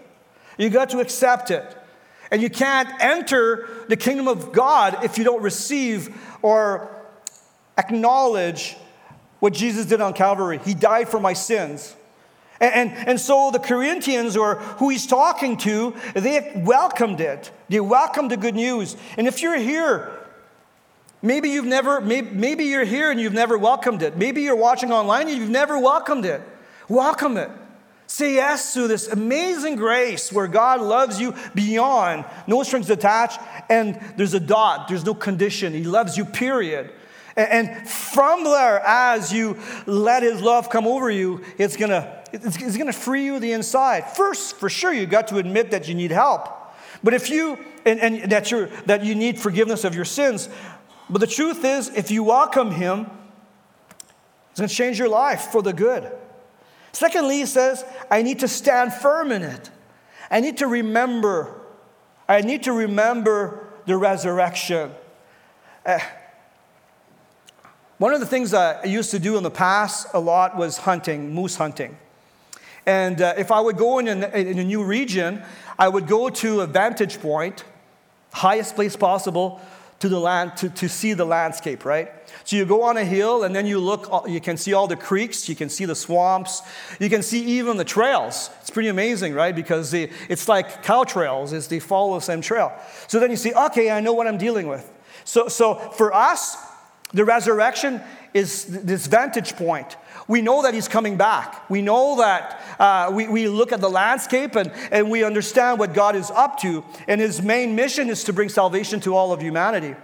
you 0.58 0.70
got 0.70 0.92
to 0.92 1.00
accept 1.00 1.50
it. 1.50 1.76
And 2.34 2.42
you 2.42 2.50
can't 2.50 2.90
enter 3.00 3.70
the 3.88 3.96
kingdom 3.96 4.28
of 4.28 4.52
God 4.52 5.04
if 5.06 5.20
you 5.20 5.24
don't 5.24 5.44
receive 5.44 6.18
or 6.42 6.90
acknowledge 7.78 8.76
what 9.40 9.54
Jesus 9.54 9.86
did 9.86 10.02
on 10.02 10.14
Calvary. 10.14 10.60
He 10.66 10.74
died 10.74 11.08
for 11.08 11.20
my 11.20 11.34
sins. 11.34 11.96
And, 12.60 12.74
and, 12.74 13.08
and, 13.10 13.20
so 13.20 13.52
the 13.52 13.60
Corinthians, 13.60 14.36
or 14.36 14.56
who 14.56 14.90
he's 14.90 15.06
talking 15.06 15.58
to, 15.58 15.96
they 16.16 16.52
welcomed 16.56 17.22
it. 17.22 17.52
They 17.70 17.80
welcomed 17.80 18.32
the 18.32 18.38
good 18.38 18.56
news. 18.56 18.98
And 19.16 19.28
if 19.28 19.42
you're 19.42 19.58
here 19.58 20.20
Maybe 21.26 21.52
you've 21.52 21.66
never, 21.66 22.02
maybe, 22.02 22.32
maybe 22.32 22.66
you're 22.66 22.84
here 22.84 23.10
and 23.10 23.18
you've 23.18 23.32
never 23.32 23.58
welcomed 23.58 24.02
it. 24.02 24.18
Maybe 24.18 24.42
you're 24.42 24.58
watching 24.58 24.92
online 24.92 25.30
and 25.30 25.38
you've 25.38 25.50
never 25.50 25.80
welcomed 25.80 26.26
it. 26.26 26.42
Welcome 26.90 27.38
it. 27.38 27.50
Say 28.14 28.36
yes 28.36 28.76
to 28.76 28.88
this 28.88 29.08
amazing 29.08 29.76
grace 29.76 30.32
where 30.32 30.46
God 30.46 30.82
loves 30.82 31.20
you 31.20 31.34
beyond, 31.56 32.26
no 32.46 32.62
strings 32.62 32.92
attached, 32.92 33.40
and 33.72 34.00
there's 34.18 34.36
a 34.36 34.40
dot, 34.40 34.88
there's 34.88 35.04
no 35.04 35.16
condition. 35.16 35.74
He 35.74 35.84
loves 35.84 36.16
you, 36.16 36.24
period. 36.24 36.92
And 37.36 37.90
from 37.90 38.44
there, 38.44 38.82
as 38.86 39.34
you 39.34 39.58
let 39.88 40.22
His 40.22 40.44
love 40.44 40.70
come 40.70 40.86
over 40.86 41.10
you, 41.10 41.42
it's 41.58 41.76
gonna, 41.76 42.24
it's 42.32 42.78
gonna 42.78 42.94
free 42.94 43.26
you 43.26 43.40
the 43.40 43.52
inside. 43.52 44.16
First, 44.16 44.58
for 44.58 44.70
sure, 44.70 44.94
you 44.94 45.08
got 45.08 45.30
to 45.30 45.38
admit 45.38 45.72
that 45.72 45.88
you 45.88 45.96
need 45.96 46.12
help. 46.12 46.48
But 47.04 47.16
if 47.16 47.32
you, 47.32 47.58
and, 47.84 48.00
and 48.00 48.32
that, 48.32 48.52
you're, 48.52 48.68
that 48.86 49.04
you 49.04 49.16
need 49.16 49.40
forgiveness 49.40 49.86
of 49.86 49.96
your 49.96 50.06
sins, 50.06 50.50
but 51.10 51.18
the 51.18 51.26
truth 51.26 51.66
is, 51.66 51.90
if 51.90 52.12
you 52.12 52.24
welcome 52.24 52.70
Him, 52.70 53.08
it's 54.52 54.60
to 54.60 54.68
change 54.68 55.00
your 55.00 55.10
life 55.10 55.46
for 55.52 55.64
the 55.64 55.74
good. 55.74 56.12
Secondly, 56.94 57.38
he 57.38 57.46
says, 57.46 57.84
I 58.10 58.22
need 58.22 58.40
to 58.40 58.48
stand 58.48 58.94
firm 58.94 59.32
in 59.32 59.42
it. 59.42 59.70
I 60.30 60.40
need 60.40 60.58
to 60.58 60.68
remember. 60.68 61.62
I 62.30 62.42
need 62.42 62.64
to 62.64 62.72
remember 62.72 63.68
the 63.86 63.98
resurrection. 63.98 64.92
Uh, 65.86 66.00
one 67.98 68.14
of 68.14 68.20
the 68.20 68.26
things 68.26 68.54
I 68.54 68.84
used 68.84 69.12
to 69.12 69.20
do 69.20 69.38
in 69.38 69.44
the 69.44 69.52
past 69.52 70.08
a 70.14 70.20
lot 70.20 70.56
was 70.56 70.78
hunting, 70.78 71.34
moose 71.34 71.56
hunting. 71.56 71.98
And 72.86 73.22
uh, 73.22 73.34
if 73.38 73.52
I 73.52 73.60
would 73.60 73.78
go 73.78 74.00
in 74.00 74.08
in 74.08 74.60
a 74.60 74.64
new 74.64 74.84
region, 74.84 75.42
I 75.80 75.88
would 75.88 76.08
go 76.08 76.30
to 76.30 76.62
a 76.62 76.68
vantage 76.68 77.22
point, 77.22 77.64
highest 78.34 78.76
place 78.76 78.96
possible, 78.96 79.62
to 80.04 80.10
the 80.10 80.20
land 80.20 80.58
to, 80.58 80.68
to 80.68 80.90
see 80.90 81.14
the 81.14 81.24
landscape, 81.24 81.86
right? 81.86 82.12
So 82.44 82.58
you 82.58 82.66
go 82.66 82.84
on 82.84 82.98
a 82.98 83.06
hill 83.06 83.46
and 83.46 83.56
then 83.56 83.66
you 83.66 83.80
look, 83.80 84.10
uh, 84.12 84.28
you 84.28 84.42
can 84.42 84.58
see 84.58 84.74
all 84.74 84.86
the 84.86 84.98
creeks, 84.98 85.48
you 85.48 85.56
can 85.56 85.70
see 85.70 85.86
the 85.86 85.96
swamps, 85.96 86.62
you 87.00 87.10
can 87.10 87.24
see 87.24 87.42
even 87.58 87.78
the 87.78 87.86
trails. 87.86 88.50
It's 88.60 88.70
pretty 88.70 88.90
amazing, 88.90 89.34
right? 89.34 89.56
Because 89.56 89.92
they, 89.92 90.10
it's 90.28 90.50
like 90.50 90.84
cow 90.84 91.06
trails, 91.06 91.54
is 91.54 91.70
they 91.70 91.80
follow 91.80 92.16
the 92.16 92.22
same 92.22 92.42
trail. 92.42 92.74
So 93.08 93.22
then 93.22 93.32
you 93.32 93.38
see, 93.38 93.54
okay, 93.54 93.92
I 93.92 94.02
know 94.02 94.12
what 94.12 94.28
I'm 94.28 94.38
dealing 94.38 94.68
with. 94.68 94.92
So, 95.24 95.48
so 95.48 95.76
for 95.76 96.14
us, 96.14 96.58
the 97.14 97.24
resurrection 97.24 98.02
is 98.34 98.66
this 98.66 99.08
vantage 99.08 99.56
point. 99.56 99.96
We 100.28 100.42
know 100.42 100.62
that 100.62 100.74
he's 100.74 100.88
coming 100.88 101.18
back. 101.18 101.70
We 101.70 101.82
know 101.82 102.18
that 102.18 102.62
uh, 102.80 103.12
we, 103.14 103.28
we 103.28 103.48
look 103.48 103.72
at 103.72 103.82
the 103.82 103.90
landscape 103.90 104.56
and, 104.56 104.72
and 104.92 105.10
we 105.10 105.24
understand 105.24 105.80
what 105.80 105.94
God 105.94 106.16
is 106.16 106.32
up 106.32 106.60
to. 106.60 106.84
And 107.08 107.20
his 107.20 107.42
main 107.42 107.76
mission 107.76 108.10
is 108.10 108.24
to 108.26 108.34
bring 108.34 108.50
salvation 108.50 109.00
to 109.02 109.16
all 109.16 109.34
of 109.34 109.42
humanity. 109.42 109.96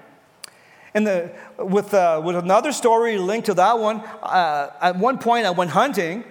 And 0.94 1.06
the, 1.06 1.32
with, 1.58 1.94
uh, 1.94 2.22
with 2.24 2.36
another 2.36 2.72
story 2.72 3.18
linked 3.18 3.46
to 3.46 3.54
that 3.54 3.80
one, 3.80 4.00
uh, 4.24 4.72
at 4.82 4.98
one 4.98 5.20
point 5.20 5.46
I 5.46 5.52
went 5.52 5.72
hunting 5.72 6.24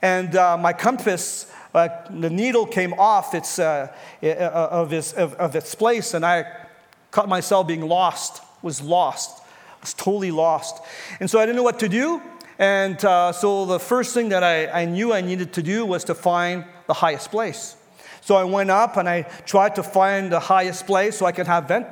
and 0.00 0.34
uh, 0.36 0.56
my 0.56 0.72
compass, 0.72 1.52
uh, 1.74 1.88
the 2.10 2.30
needle 2.30 2.66
came 2.66 2.94
off 2.94 3.34
its, 3.34 3.58
uh, 3.58 3.92
of, 4.22 4.92
its, 4.92 5.12
of, 5.12 5.34
of 5.34 5.56
its 5.56 5.74
place 5.74 6.14
and 6.14 6.24
I 6.24 6.46
caught 7.10 7.28
myself 7.28 7.66
being 7.66 7.86
lost, 7.86 8.42
was 8.62 8.80
lost, 8.80 9.42
was 9.80 9.94
totally 9.94 10.30
lost. 10.30 10.82
And 11.18 11.28
so 11.28 11.38
I 11.38 11.46
didn't 11.46 11.56
know 11.56 11.62
what 11.62 11.80
to 11.80 11.88
do. 11.88 12.22
And 12.58 13.02
uh, 13.04 13.32
so 13.32 13.66
the 13.66 13.78
first 13.78 14.14
thing 14.14 14.30
that 14.30 14.42
I, 14.42 14.66
I 14.82 14.84
knew 14.86 15.12
I 15.12 15.20
needed 15.20 15.52
to 15.54 15.62
do 15.62 15.84
was 15.84 16.04
to 16.04 16.14
find 16.14 16.64
the 16.86 16.94
highest 16.94 17.30
place. 17.30 17.76
So 18.22 18.34
I 18.34 18.44
went 18.44 18.70
up 18.70 18.96
and 18.96 19.08
I 19.08 19.22
tried 19.44 19.76
to 19.76 19.82
find 19.82 20.32
the 20.32 20.40
highest 20.40 20.86
place 20.86 21.18
so 21.18 21.26
I 21.26 21.32
could 21.32 21.46
have 21.46 21.68
vent, 21.68 21.86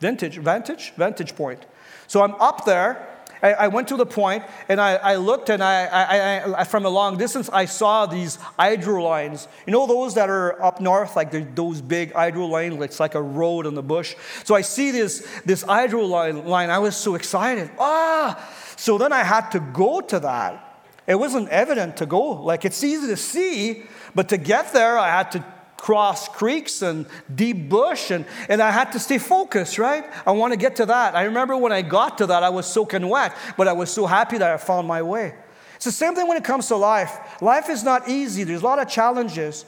vintage, 0.00 0.38
vantage, 0.38 0.92
vantage 0.96 1.34
point. 1.34 1.66
So 2.06 2.22
I'm 2.22 2.34
up 2.36 2.64
there. 2.64 3.06
I, 3.42 3.52
I 3.52 3.68
went 3.68 3.88
to 3.88 3.96
the 3.96 4.06
point 4.06 4.44
and 4.68 4.80
I, 4.80 4.94
I 4.96 5.16
looked 5.16 5.48
and 5.48 5.62
I, 5.62 6.54
I, 6.56 6.64
from 6.64 6.84
a 6.84 6.88
long 6.88 7.16
distance 7.16 7.48
I 7.50 7.64
saw 7.64 8.06
these 8.06 8.36
hydro 8.36 9.02
lines. 9.02 9.48
You 9.66 9.72
know 9.72 9.86
those 9.86 10.14
that 10.14 10.28
are 10.30 10.62
up 10.62 10.80
north, 10.80 11.16
like 11.16 11.54
those 11.54 11.80
big 11.80 12.12
hydro 12.12 12.46
lines. 12.46 12.80
It's 12.82 13.00
like 13.00 13.14
a 13.14 13.22
road 13.22 13.66
in 13.66 13.74
the 13.74 13.82
bush. 13.82 14.14
So 14.44 14.54
I 14.54 14.60
see 14.60 14.90
this 14.90 15.26
this 15.44 15.62
hydro 15.62 16.02
line. 16.02 16.46
line. 16.46 16.70
I 16.70 16.78
was 16.78 16.96
so 16.96 17.14
excited. 17.14 17.70
Ah! 17.78 18.36
So 18.80 18.96
then 18.96 19.12
I 19.12 19.24
had 19.24 19.50
to 19.50 19.60
go 19.60 20.00
to 20.00 20.20
that. 20.20 20.86
It 21.06 21.16
wasn't 21.16 21.50
evident 21.50 21.98
to 21.98 22.06
go. 22.06 22.30
Like 22.42 22.64
it's 22.64 22.82
easy 22.82 23.08
to 23.08 23.16
see, 23.16 23.82
but 24.14 24.30
to 24.30 24.38
get 24.38 24.72
there, 24.72 24.98
I 24.98 25.10
had 25.10 25.32
to 25.32 25.44
cross 25.76 26.30
creeks 26.30 26.80
and 26.80 27.04
deep 27.34 27.68
bush, 27.68 28.10
and, 28.10 28.24
and 28.48 28.62
I 28.62 28.70
had 28.70 28.92
to 28.92 28.98
stay 28.98 29.18
focused, 29.18 29.78
right? 29.78 30.06
I 30.26 30.30
want 30.30 30.54
to 30.54 30.56
get 30.56 30.76
to 30.76 30.86
that. 30.86 31.14
I 31.14 31.24
remember 31.24 31.58
when 31.58 31.72
I 31.72 31.82
got 31.82 32.16
to 32.18 32.26
that, 32.28 32.42
I 32.42 32.48
was 32.48 32.64
soaking 32.64 33.06
wet, 33.06 33.36
but 33.58 33.68
I 33.68 33.74
was 33.74 33.90
so 33.90 34.06
happy 34.06 34.38
that 34.38 34.50
I 34.50 34.56
found 34.56 34.88
my 34.88 35.02
way. 35.02 35.34
It's 35.76 35.84
the 35.84 35.92
same 35.92 36.14
thing 36.14 36.26
when 36.26 36.38
it 36.38 36.44
comes 36.44 36.68
to 36.68 36.76
life. 36.76 37.42
Life 37.42 37.68
is 37.68 37.84
not 37.84 38.08
easy, 38.08 38.44
there's 38.44 38.62
a 38.62 38.64
lot 38.64 38.78
of 38.78 38.88
challenges, 38.88 39.66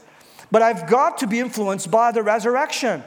but 0.51 0.63
I've 0.63 0.89
got 0.89 1.19
to 1.19 1.27
be 1.27 1.39
influenced 1.39 1.91
by 1.91 2.13
the 2.13 2.23
resurrection. 2.23 3.05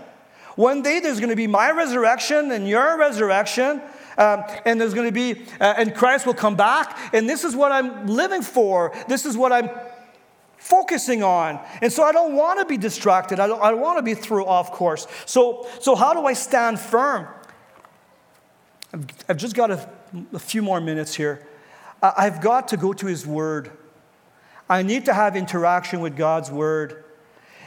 One 0.55 0.83
day 0.83 0.99
there's 0.99 1.19
going 1.19 1.31
to 1.31 1.35
be 1.35 1.47
my 1.47 1.71
resurrection 1.71 2.51
and 2.51 2.67
your 2.67 2.95
resurrection, 2.95 3.81
um, 4.17 4.43
and 4.65 4.79
there's 4.79 4.93
going 4.93 5.07
to 5.07 5.11
be, 5.11 5.45
uh, 5.59 5.75
and 5.77 5.93
Christ 5.93 6.25
will 6.25 6.33
come 6.33 6.55
back, 6.55 6.97
and 7.13 7.29
this 7.29 7.43
is 7.43 7.55
what 7.55 7.71
I'm 7.71 8.07
living 8.07 8.41
for. 8.41 8.93
This 9.07 9.25
is 9.25 9.37
what 9.37 9.51
I'm 9.51 9.69
focusing 10.57 11.21
on. 11.21 11.59
And 11.81 11.93
so 11.93 12.03
I 12.03 12.11
don't 12.11 12.35
want 12.35 12.59
to 12.59 12.65
be 12.65 12.77
distracted. 12.77 13.39
I 13.39 13.47
don't, 13.47 13.61
I 13.61 13.69
don't 13.69 13.81
want 13.81 13.99
to 13.99 14.03
be 14.03 14.15
thrown 14.15 14.47
off 14.47 14.71
course. 14.71 15.07
So, 15.25 15.67
so 15.79 15.95
how 15.95 16.13
do 16.13 16.25
I 16.25 16.33
stand 16.33 16.79
firm? 16.79 17.27
I've, 18.91 19.05
I've 19.29 19.37
just 19.37 19.55
got 19.55 19.69
a, 19.69 19.89
a 20.33 20.39
few 20.39 20.61
more 20.61 20.81
minutes 20.81 21.13
here. 21.13 21.45
I've 22.01 22.41
got 22.41 22.69
to 22.69 22.77
go 22.77 22.93
to 22.93 23.05
His 23.05 23.25
Word. 23.25 23.71
I 24.69 24.81
need 24.81 25.05
to 25.05 25.13
have 25.13 25.35
interaction 25.35 26.01
with 26.01 26.15
God's 26.15 26.51
Word. 26.51 27.03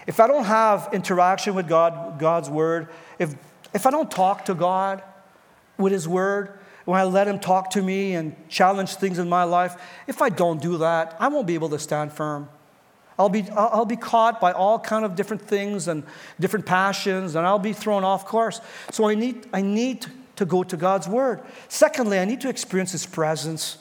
If 0.06 0.20
I 0.20 0.26
don't 0.26 0.44
have 0.44 0.88
interaction 0.92 1.54
with 1.54 1.68
God, 1.68 2.18
God's 2.18 2.50
Word, 2.50 2.88
if, 3.18 3.34
if 3.74 3.86
I 3.86 3.90
don't 3.90 4.10
talk 4.10 4.46
to 4.46 4.54
God, 4.54 5.02
with 5.78 5.92
His 5.92 6.06
Word, 6.06 6.58
when 6.84 6.98
I 6.98 7.04
let 7.04 7.28
Him 7.28 7.38
talk 7.38 7.70
to 7.70 7.82
me 7.82 8.14
and 8.14 8.34
challenge 8.48 8.94
things 8.94 9.18
in 9.18 9.28
my 9.28 9.44
life, 9.44 9.80
if 10.06 10.20
I 10.20 10.28
don't 10.28 10.60
do 10.60 10.78
that, 10.78 11.16
I 11.20 11.28
won't 11.28 11.46
be 11.46 11.54
able 11.54 11.68
to 11.70 11.78
stand 11.78 12.12
firm. 12.12 12.48
I'll 13.18 13.28
be, 13.28 13.44
I'll 13.50 13.84
be 13.84 13.96
caught 13.96 14.40
by 14.40 14.52
all 14.52 14.78
kind 14.78 15.04
of 15.04 15.16
different 15.16 15.42
things 15.42 15.88
and 15.88 16.04
different 16.38 16.66
passions, 16.66 17.34
and 17.34 17.46
I'll 17.46 17.58
be 17.58 17.72
thrown 17.72 18.04
off 18.04 18.26
course. 18.26 18.60
So 18.90 19.08
I 19.08 19.14
need, 19.14 19.46
I 19.52 19.60
need 19.60 20.06
to 20.36 20.46
go 20.46 20.62
to 20.62 20.76
God's 20.76 21.08
Word. 21.08 21.42
Secondly, 21.68 22.18
I 22.18 22.24
need 22.24 22.40
to 22.42 22.48
experience 22.48 22.92
His 22.92 23.06
presence. 23.06 23.78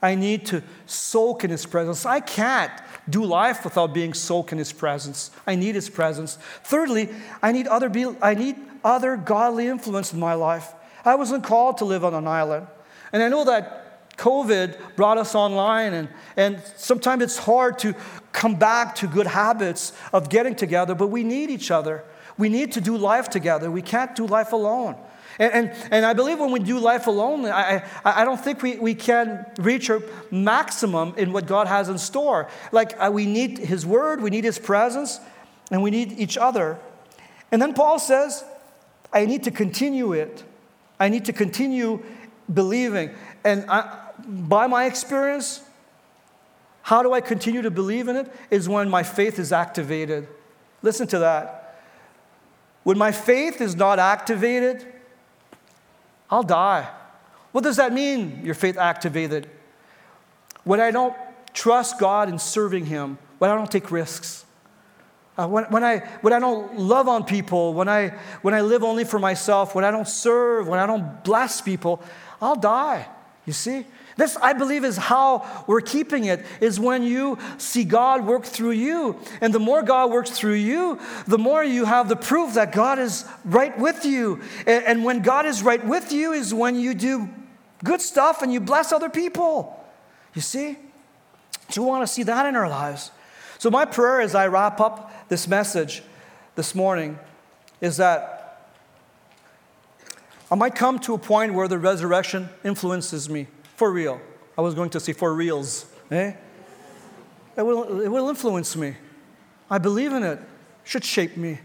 I 0.00 0.14
need 0.14 0.46
to 0.46 0.62
soak 0.86 1.42
in 1.42 1.50
His 1.50 1.66
presence. 1.66 2.06
I 2.06 2.20
can't 2.20 2.72
do 3.10 3.24
life 3.24 3.64
without 3.64 3.92
being 3.92 4.14
soaked 4.14 4.52
in 4.52 4.58
His 4.58 4.72
presence. 4.72 5.32
I 5.44 5.56
need 5.56 5.74
His 5.74 5.90
presence. 5.90 6.38
Thirdly, 6.62 7.08
I 7.42 7.50
need 7.50 7.66
other, 7.66 7.88
be, 7.88 8.06
I 8.22 8.34
need 8.34 8.56
other 8.84 9.16
godly 9.16 9.66
influence 9.66 10.12
in 10.12 10.20
my 10.20 10.34
life. 10.34 10.72
I 11.04 11.14
wasn't 11.14 11.44
called 11.44 11.78
to 11.78 11.84
live 11.84 12.04
on 12.04 12.14
an 12.14 12.26
island. 12.26 12.66
And 13.12 13.22
I 13.22 13.28
know 13.28 13.44
that 13.44 14.16
COVID 14.18 14.96
brought 14.96 15.16
us 15.16 15.34
online, 15.34 15.94
and, 15.94 16.08
and 16.36 16.62
sometimes 16.76 17.22
it's 17.22 17.38
hard 17.38 17.78
to 17.80 17.94
come 18.32 18.56
back 18.56 18.96
to 18.96 19.06
good 19.06 19.28
habits 19.28 19.92
of 20.12 20.28
getting 20.28 20.54
together, 20.54 20.94
but 20.94 21.06
we 21.06 21.22
need 21.22 21.50
each 21.50 21.70
other. 21.70 22.04
We 22.36 22.48
need 22.48 22.72
to 22.72 22.80
do 22.80 22.96
life 22.96 23.30
together. 23.30 23.70
We 23.70 23.82
can't 23.82 24.14
do 24.14 24.26
life 24.26 24.52
alone. 24.52 24.96
And, 25.38 25.52
and, 25.52 25.88
and, 25.92 26.04
I 26.04 26.14
believe 26.14 26.40
when 26.40 26.50
we 26.50 26.58
do 26.58 26.80
life 26.80 27.06
alone, 27.06 27.46
I, 27.46 27.84
I, 28.04 28.22
I 28.22 28.24
don't 28.24 28.40
think 28.40 28.60
we, 28.60 28.76
we 28.76 28.94
can 28.94 29.46
reach 29.58 29.88
our 29.88 30.02
maximum 30.32 31.14
in 31.16 31.32
what 31.32 31.46
God 31.46 31.68
has 31.68 31.88
in 31.88 31.96
store. 31.96 32.48
Like, 32.72 32.94
uh, 32.98 33.10
we 33.12 33.24
need 33.24 33.58
His 33.58 33.86
Word, 33.86 34.20
we 34.20 34.30
need 34.30 34.42
His 34.42 34.58
presence, 34.58 35.20
and 35.70 35.80
we 35.80 35.92
need 35.92 36.12
each 36.18 36.36
other. 36.36 36.78
And 37.52 37.62
then 37.62 37.72
Paul 37.72 38.00
says, 38.00 38.42
I 39.12 39.26
need 39.26 39.44
to 39.44 39.52
continue 39.52 40.12
it. 40.12 40.42
I 41.00 41.08
need 41.08 41.24
to 41.26 41.32
continue 41.32 42.02
believing. 42.52 43.10
And 43.44 43.64
I, 43.68 44.10
by 44.26 44.66
my 44.66 44.86
experience, 44.86 45.62
how 46.82 47.02
do 47.02 47.12
I 47.12 47.20
continue 47.20 47.62
to 47.62 47.70
believe 47.70 48.08
in 48.08 48.16
it? 48.16 48.32
Is 48.50 48.68
when 48.68 48.88
my 48.88 49.02
faith 49.02 49.38
is 49.38 49.52
activated. 49.52 50.26
Listen 50.82 51.06
to 51.08 51.18
that. 51.18 51.82
When 52.82 52.96
my 52.96 53.12
faith 53.12 53.60
is 53.60 53.76
not 53.76 53.98
activated, 53.98 54.86
I'll 56.30 56.42
die. 56.42 56.88
What 57.52 57.64
does 57.64 57.76
that 57.76 57.92
mean, 57.92 58.40
your 58.44 58.54
faith 58.54 58.78
activated? 58.78 59.48
When 60.64 60.80
I 60.80 60.90
don't 60.90 61.14
trust 61.52 61.98
God 61.98 62.28
in 62.28 62.38
serving 62.38 62.86
Him, 62.86 63.18
when 63.38 63.50
I 63.50 63.54
don't 63.54 63.70
take 63.70 63.90
risks, 63.90 64.44
uh, 65.38 65.46
when, 65.46 65.64
when, 65.66 65.84
I, 65.84 65.98
when 66.20 66.32
I 66.32 66.40
don't 66.40 66.78
love 66.78 67.06
on 67.06 67.24
people, 67.24 67.72
when 67.72 67.88
I, 67.88 68.08
when 68.42 68.54
I 68.54 68.60
live 68.60 68.82
only 68.82 69.04
for 69.04 69.20
myself, 69.20 69.74
when 69.74 69.84
I 69.84 69.92
don't 69.92 70.08
serve, 70.08 70.66
when 70.66 70.80
I 70.80 70.86
don't 70.86 71.22
bless 71.22 71.60
people, 71.60 72.02
I'll 72.42 72.56
die. 72.56 73.06
You 73.46 73.52
see? 73.52 73.86
This, 74.16 74.36
I 74.42 74.52
believe, 74.52 74.84
is 74.84 74.96
how 74.96 75.64
we're 75.68 75.80
keeping 75.80 76.24
it, 76.24 76.44
is 76.60 76.80
when 76.80 77.04
you 77.04 77.38
see 77.56 77.84
God 77.84 78.26
work 78.26 78.44
through 78.44 78.72
you. 78.72 79.16
And 79.40 79.54
the 79.54 79.60
more 79.60 79.84
God 79.84 80.10
works 80.10 80.30
through 80.30 80.54
you, 80.54 80.98
the 81.28 81.38
more 81.38 81.62
you 81.62 81.84
have 81.84 82.08
the 82.08 82.16
proof 82.16 82.54
that 82.54 82.72
God 82.72 82.98
is 82.98 83.24
right 83.44 83.78
with 83.78 84.04
you. 84.04 84.40
And, 84.66 84.84
and 84.84 85.04
when 85.04 85.22
God 85.22 85.46
is 85.46 85.62
right 85.62 85.84
with 85.86 86.12
you, 86.12 86.32
is 86.32 86.52
when 86.52 86.74
you 86.74 86.94
do 86.94 87.28
good 87.84 88.00
stuff 88.00 88.42
and 88.42 88.52
you 88.52 88.58
bless 88.58 88.90
other 88.90 89.08
people. 89.08 89.86
You 90.34 90.42
see? 90.42 90.76
So 91.68 91.82
we 91.82 91.86
want 91.86 92.04
to 92.04 92.12
see 92.12 92.24
that 92.24 92.44
in 92.44 92.56
our 92.56 92.68
lives. 92.68 93.12
So, 93.58 93.70
my 93.70 93.84
prayer 93.84 94.20
as 94.20 94.34
I 94.34 94.46
wrap 94.46 94.80
up 94.80 95.12
this 95.28 95.46
message 95.46 96.02
this 96.54 96.74
morning 96.74 97.18
is 97.80 97.98
that 97.98 98.38
I 100.50 100.54
might 100.54 100.74
come 100.74 100.98
to 101.00 101.14
a 101.14 101.18
point 101.18 101.54
where 101.54 101.68
the 101.68 101.78
resurrection 101.78 102.48
influences 102.64 103.28
me. 103.28 103.46
For 103.76 103.92
real. 103.92 104.20
I 104.56 104.62
was 104.62 104.74
going 104.74 104.90
to 104.90 105.00
say 105.00 105.12
for 105.12 105.32
reals. 105.34 105.86
Eh? 106.10 106.32
It 107.56 107.62
will, 107.62 108.00
it 108.00 108.08
will 108.08 108.28
influence 108.28 108.74
me. 108.74 108.96
I 109.70 109.78
believe 109.78 110.12
in 110.12 110.22
it. 110.22 110.32
it. 110.32 110.40
Should 110.84 111.04
shape 111.04 111.36
me. 111.36 111.58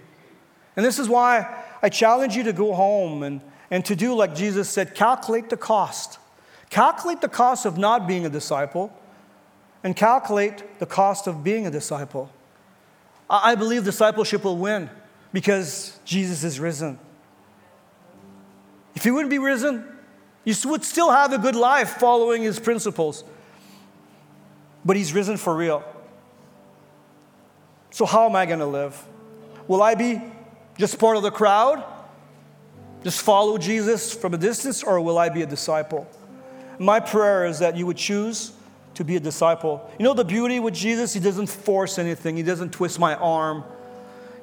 And 0.76 0.86
this 0.86 1.00
is 1.00 1.08
why 1.08 1.64
I 1.82 1.90
challenge 1.90 2.36
you 2.36 2.44
to 2.44 2.54
go 2.54 2.74
home 2.74 3.24
and, 3.24 3.42
and 3.72 3.86
to 3.86 3.96
do 3.96 4.14
like 4.14 4.36
Jesus 4.36 4.70
said 4.70 4.96
calculate 4.96 5.50
the 5.50 5.58
cost. 5.58 6.20
Calculate 6.70 7.22
the 7.22 7.30
cost 7.30 7.66
of 7.66 7.78
not 7.78 8.08
being 8.08 8.26
a 8.26 8.30
disciple 8.30 8.92
and 9.84 9.96
calculate 9.96 10.80
the 10.80 10.86
cost 10.86 11.28
of 11.28 11.44
being 11.44 11.66
a 11.68 11.72
disciple. 11.72 12.30
I 13.42 13.56
believe 13.56 13.84
discipleship 13.84 14.44
will 14.44 14.58
win 14.58 14.90
because 15.32 16.00
Jesus 16.06 16.44
is 16.44 16.60
risen. 16.60 17.00
If 18.94 19.04
he 19.04 19.10
wouldn't 19.10 19.32
be 19.32 19.40
risen, 19.40 19.84
you 20.46 20.54
would 20.66 20.84
still 20.84 21.12
have 21.12 21.34
a 21.34 21.40
good 21.40 21.56
life 21.56 21.98
following 21.98 22.44
his 22.44 22.60
principles. 22.60 23.24
But 24.86 24.98
he's 24.98 25.14
risen 25.14 25.38
for 25.38 25.56
real. 25.56 25.84
So, 27.90 28.06
how 28.06 28.28
am 28.30 28.36
I 28.36 28.46
going 28.46 28.60
to 28.60 28.68
live? 28.68 29.04
Will 29.68 29.82
I 29.82 29.96
be 29.96 30.22
just 30.78 31.00
part 31.00 31.18
of 31.18 31.24
the 31.24 31.32
crowd? 31.32 31.84
Just 33.04 33.22
follow 33.22 33.58
Jesus 33.58 34.14
from 34.14 34.34
a 34.34 34.38
distance? 34.38 34.84
Or 34.84 35.02
will 35.02 35.18
I 35.18 35.30
be 35.30 35.42
a 35.42 35.46
disciple? 35.48 36.08
My 36.78 37.00
prayer 37.00 37.46
is 37.46 37.60
that 37.60 37.78
you 37.78 37.86
would 37.88 37.98
choose 37.98 38.52
to 38.96 39.04
be 39.04 39.16
a 39.16 39.20
disciple. 39.20 39.90
You 39.98 40.04
know 40.04 40.14
the 40.14 40.26
beauty 40.26 40.60
with 40.60 40.74
Jesus? 40.74 41.14
He 41.14 41.20
doesn't 41.20 41.48
force 41.48 41.98
anything, 41.98 42.38
He 42.38 42.44
doesn't 42.44 42.72
twist 42.72 43.00
my 43.00 43.16
arm. 43.16 43.64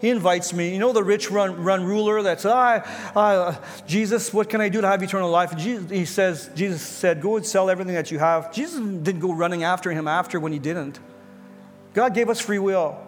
He 0.00 0.08
invites 0.08 0.54
me. 0.54 0.72
You 0.72 0.78
know 0.78 0.92
the 0.92 1.04
rich 1.04 1.30
run, 1.30 1.62
run 1.62 1.84
ruler 1.84 2.22
that's, 2.22 2.46
ah, 2.46 2.82
ah, 3.14 3.60
Jesus, 3.86 4.32
what 4.32 4.48
can 4.48 4.62
I 4.62 4.70
do 4.70 4.80
to 4.80 4.86
have 4.86 5.02
eternal 5.02 5.30
life? 5.30 5.54
Jesus, 5.58 5.90
he 5.90 6.06
says, 6.06 6.50
Jesus 6.54 6.80
said, 6.80 7.20
go 7.20 7.36
and 7.36 7.44
sell 7.44 7.68
everything 7.68 7.94
that 7.94 8.10
you 8.10 8.18
have. 8.18 8.50
Jesus 8.50 8.80
didn't 8.80 9.20
go 9.20 9.30
running 9.34 9.62
after 9.62 9.90
him 9.90 10.08
after 10.08 10.40
when 10.40 10.52
he 10.52 10.58
didn't. 10.58 10.98
God 11.92 12.14
gave 12.14 12.30
us 12.30 12.40
free 12.40 12.58
will. 12.58 12.98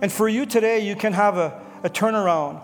And 0.00 0.10
for 0.10 0.26
you 0.26 0.46
today, 0.46 0.80
you 0.80 0.96
can 0.96 1.12
have 1.12 1.36
a, 1.36 1.60
a 1.82 1.90
turnaround. 1.90 2.62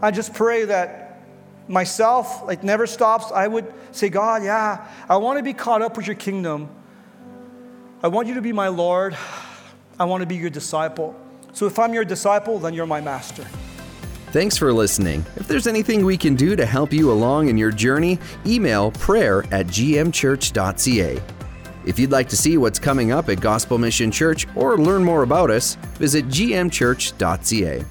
I 0.00 0.12
just 0.12 0.32
pray 0.32 0.64
that 0.66 1.22
myself, 1.66 2.48
it 2.48 2.62
never 2.62 2.86
stops, 2.86 3.32
I 3.32 3.48
would 3.48 3.72
say, 3.90 4.08
God, 4.10 4.44
yeah, 4.44 4.86
I 5.08 5.16
want 5.16 5.38
to 5.38 5.42
be 5.42 5.54
caught 5.54 5.82
up 5.82 5.96
with 5.96 6.06
your 6.06 6.16
kingdom. 6.16 6.68
I 8.04 8.08
want 8.08 8.28
you 8.28 8.34
to 8.34 8.42
be 8.42 8.52
my 8.52 8.68
Lord. 8.68 9.16
I 9.98 10.04
want 10.04 10.20
to 10.20 10.26
be 10.26 10.36
your 10.36 10.50
disciple. 10.50 11.18
So 11.54 11.64
if 11.64 11.78
I'm 11.78 11.94
your 11.94 12.04
disciple, 12.04 12.58
then 12.58 12.74
you're 12.74 12.84
my 12.84 13.00
master. 13.00 13.44
Thanks 14.26 14.58
for 14.58 14.70
listening. 14.74 15.24
If 15.36 15.48
there's 15.48 15.66
anything 15.66 16.04
we 16.04 16.18
can 16.18 16.34
do 16.34 16.54
to 16.54 16.66
help 16.66 16.92
you 16.92 17.10
along 17.10 17.48
in 17.48 17.56
your 17.56 17.70
journey, 17.70 18.18
email 18.44 18.90
prayer 18.90 19.44
at 19.44 19.68
gmchurch.ca. 19.68 21.22
If 21.86 21.98
you'd 21.98 22.10
like 22.10 22.28
to 22.28 22.36
see 22.36 22.58
what's 22.58 22.78
coming 22.78 23.10
up 23.10 23.30
at 23.30 23.40
Gospel 23.40 23.78
Mission 23.78 24.10
Church 24.10 24.46
or 24.54 24.76
learn 24.76 25.02
more 25.02 25.22
about 25.22 25.50
us, 25.50 25.76
visit 25.94 26.26
gmchurch.ca. 26.28 27.84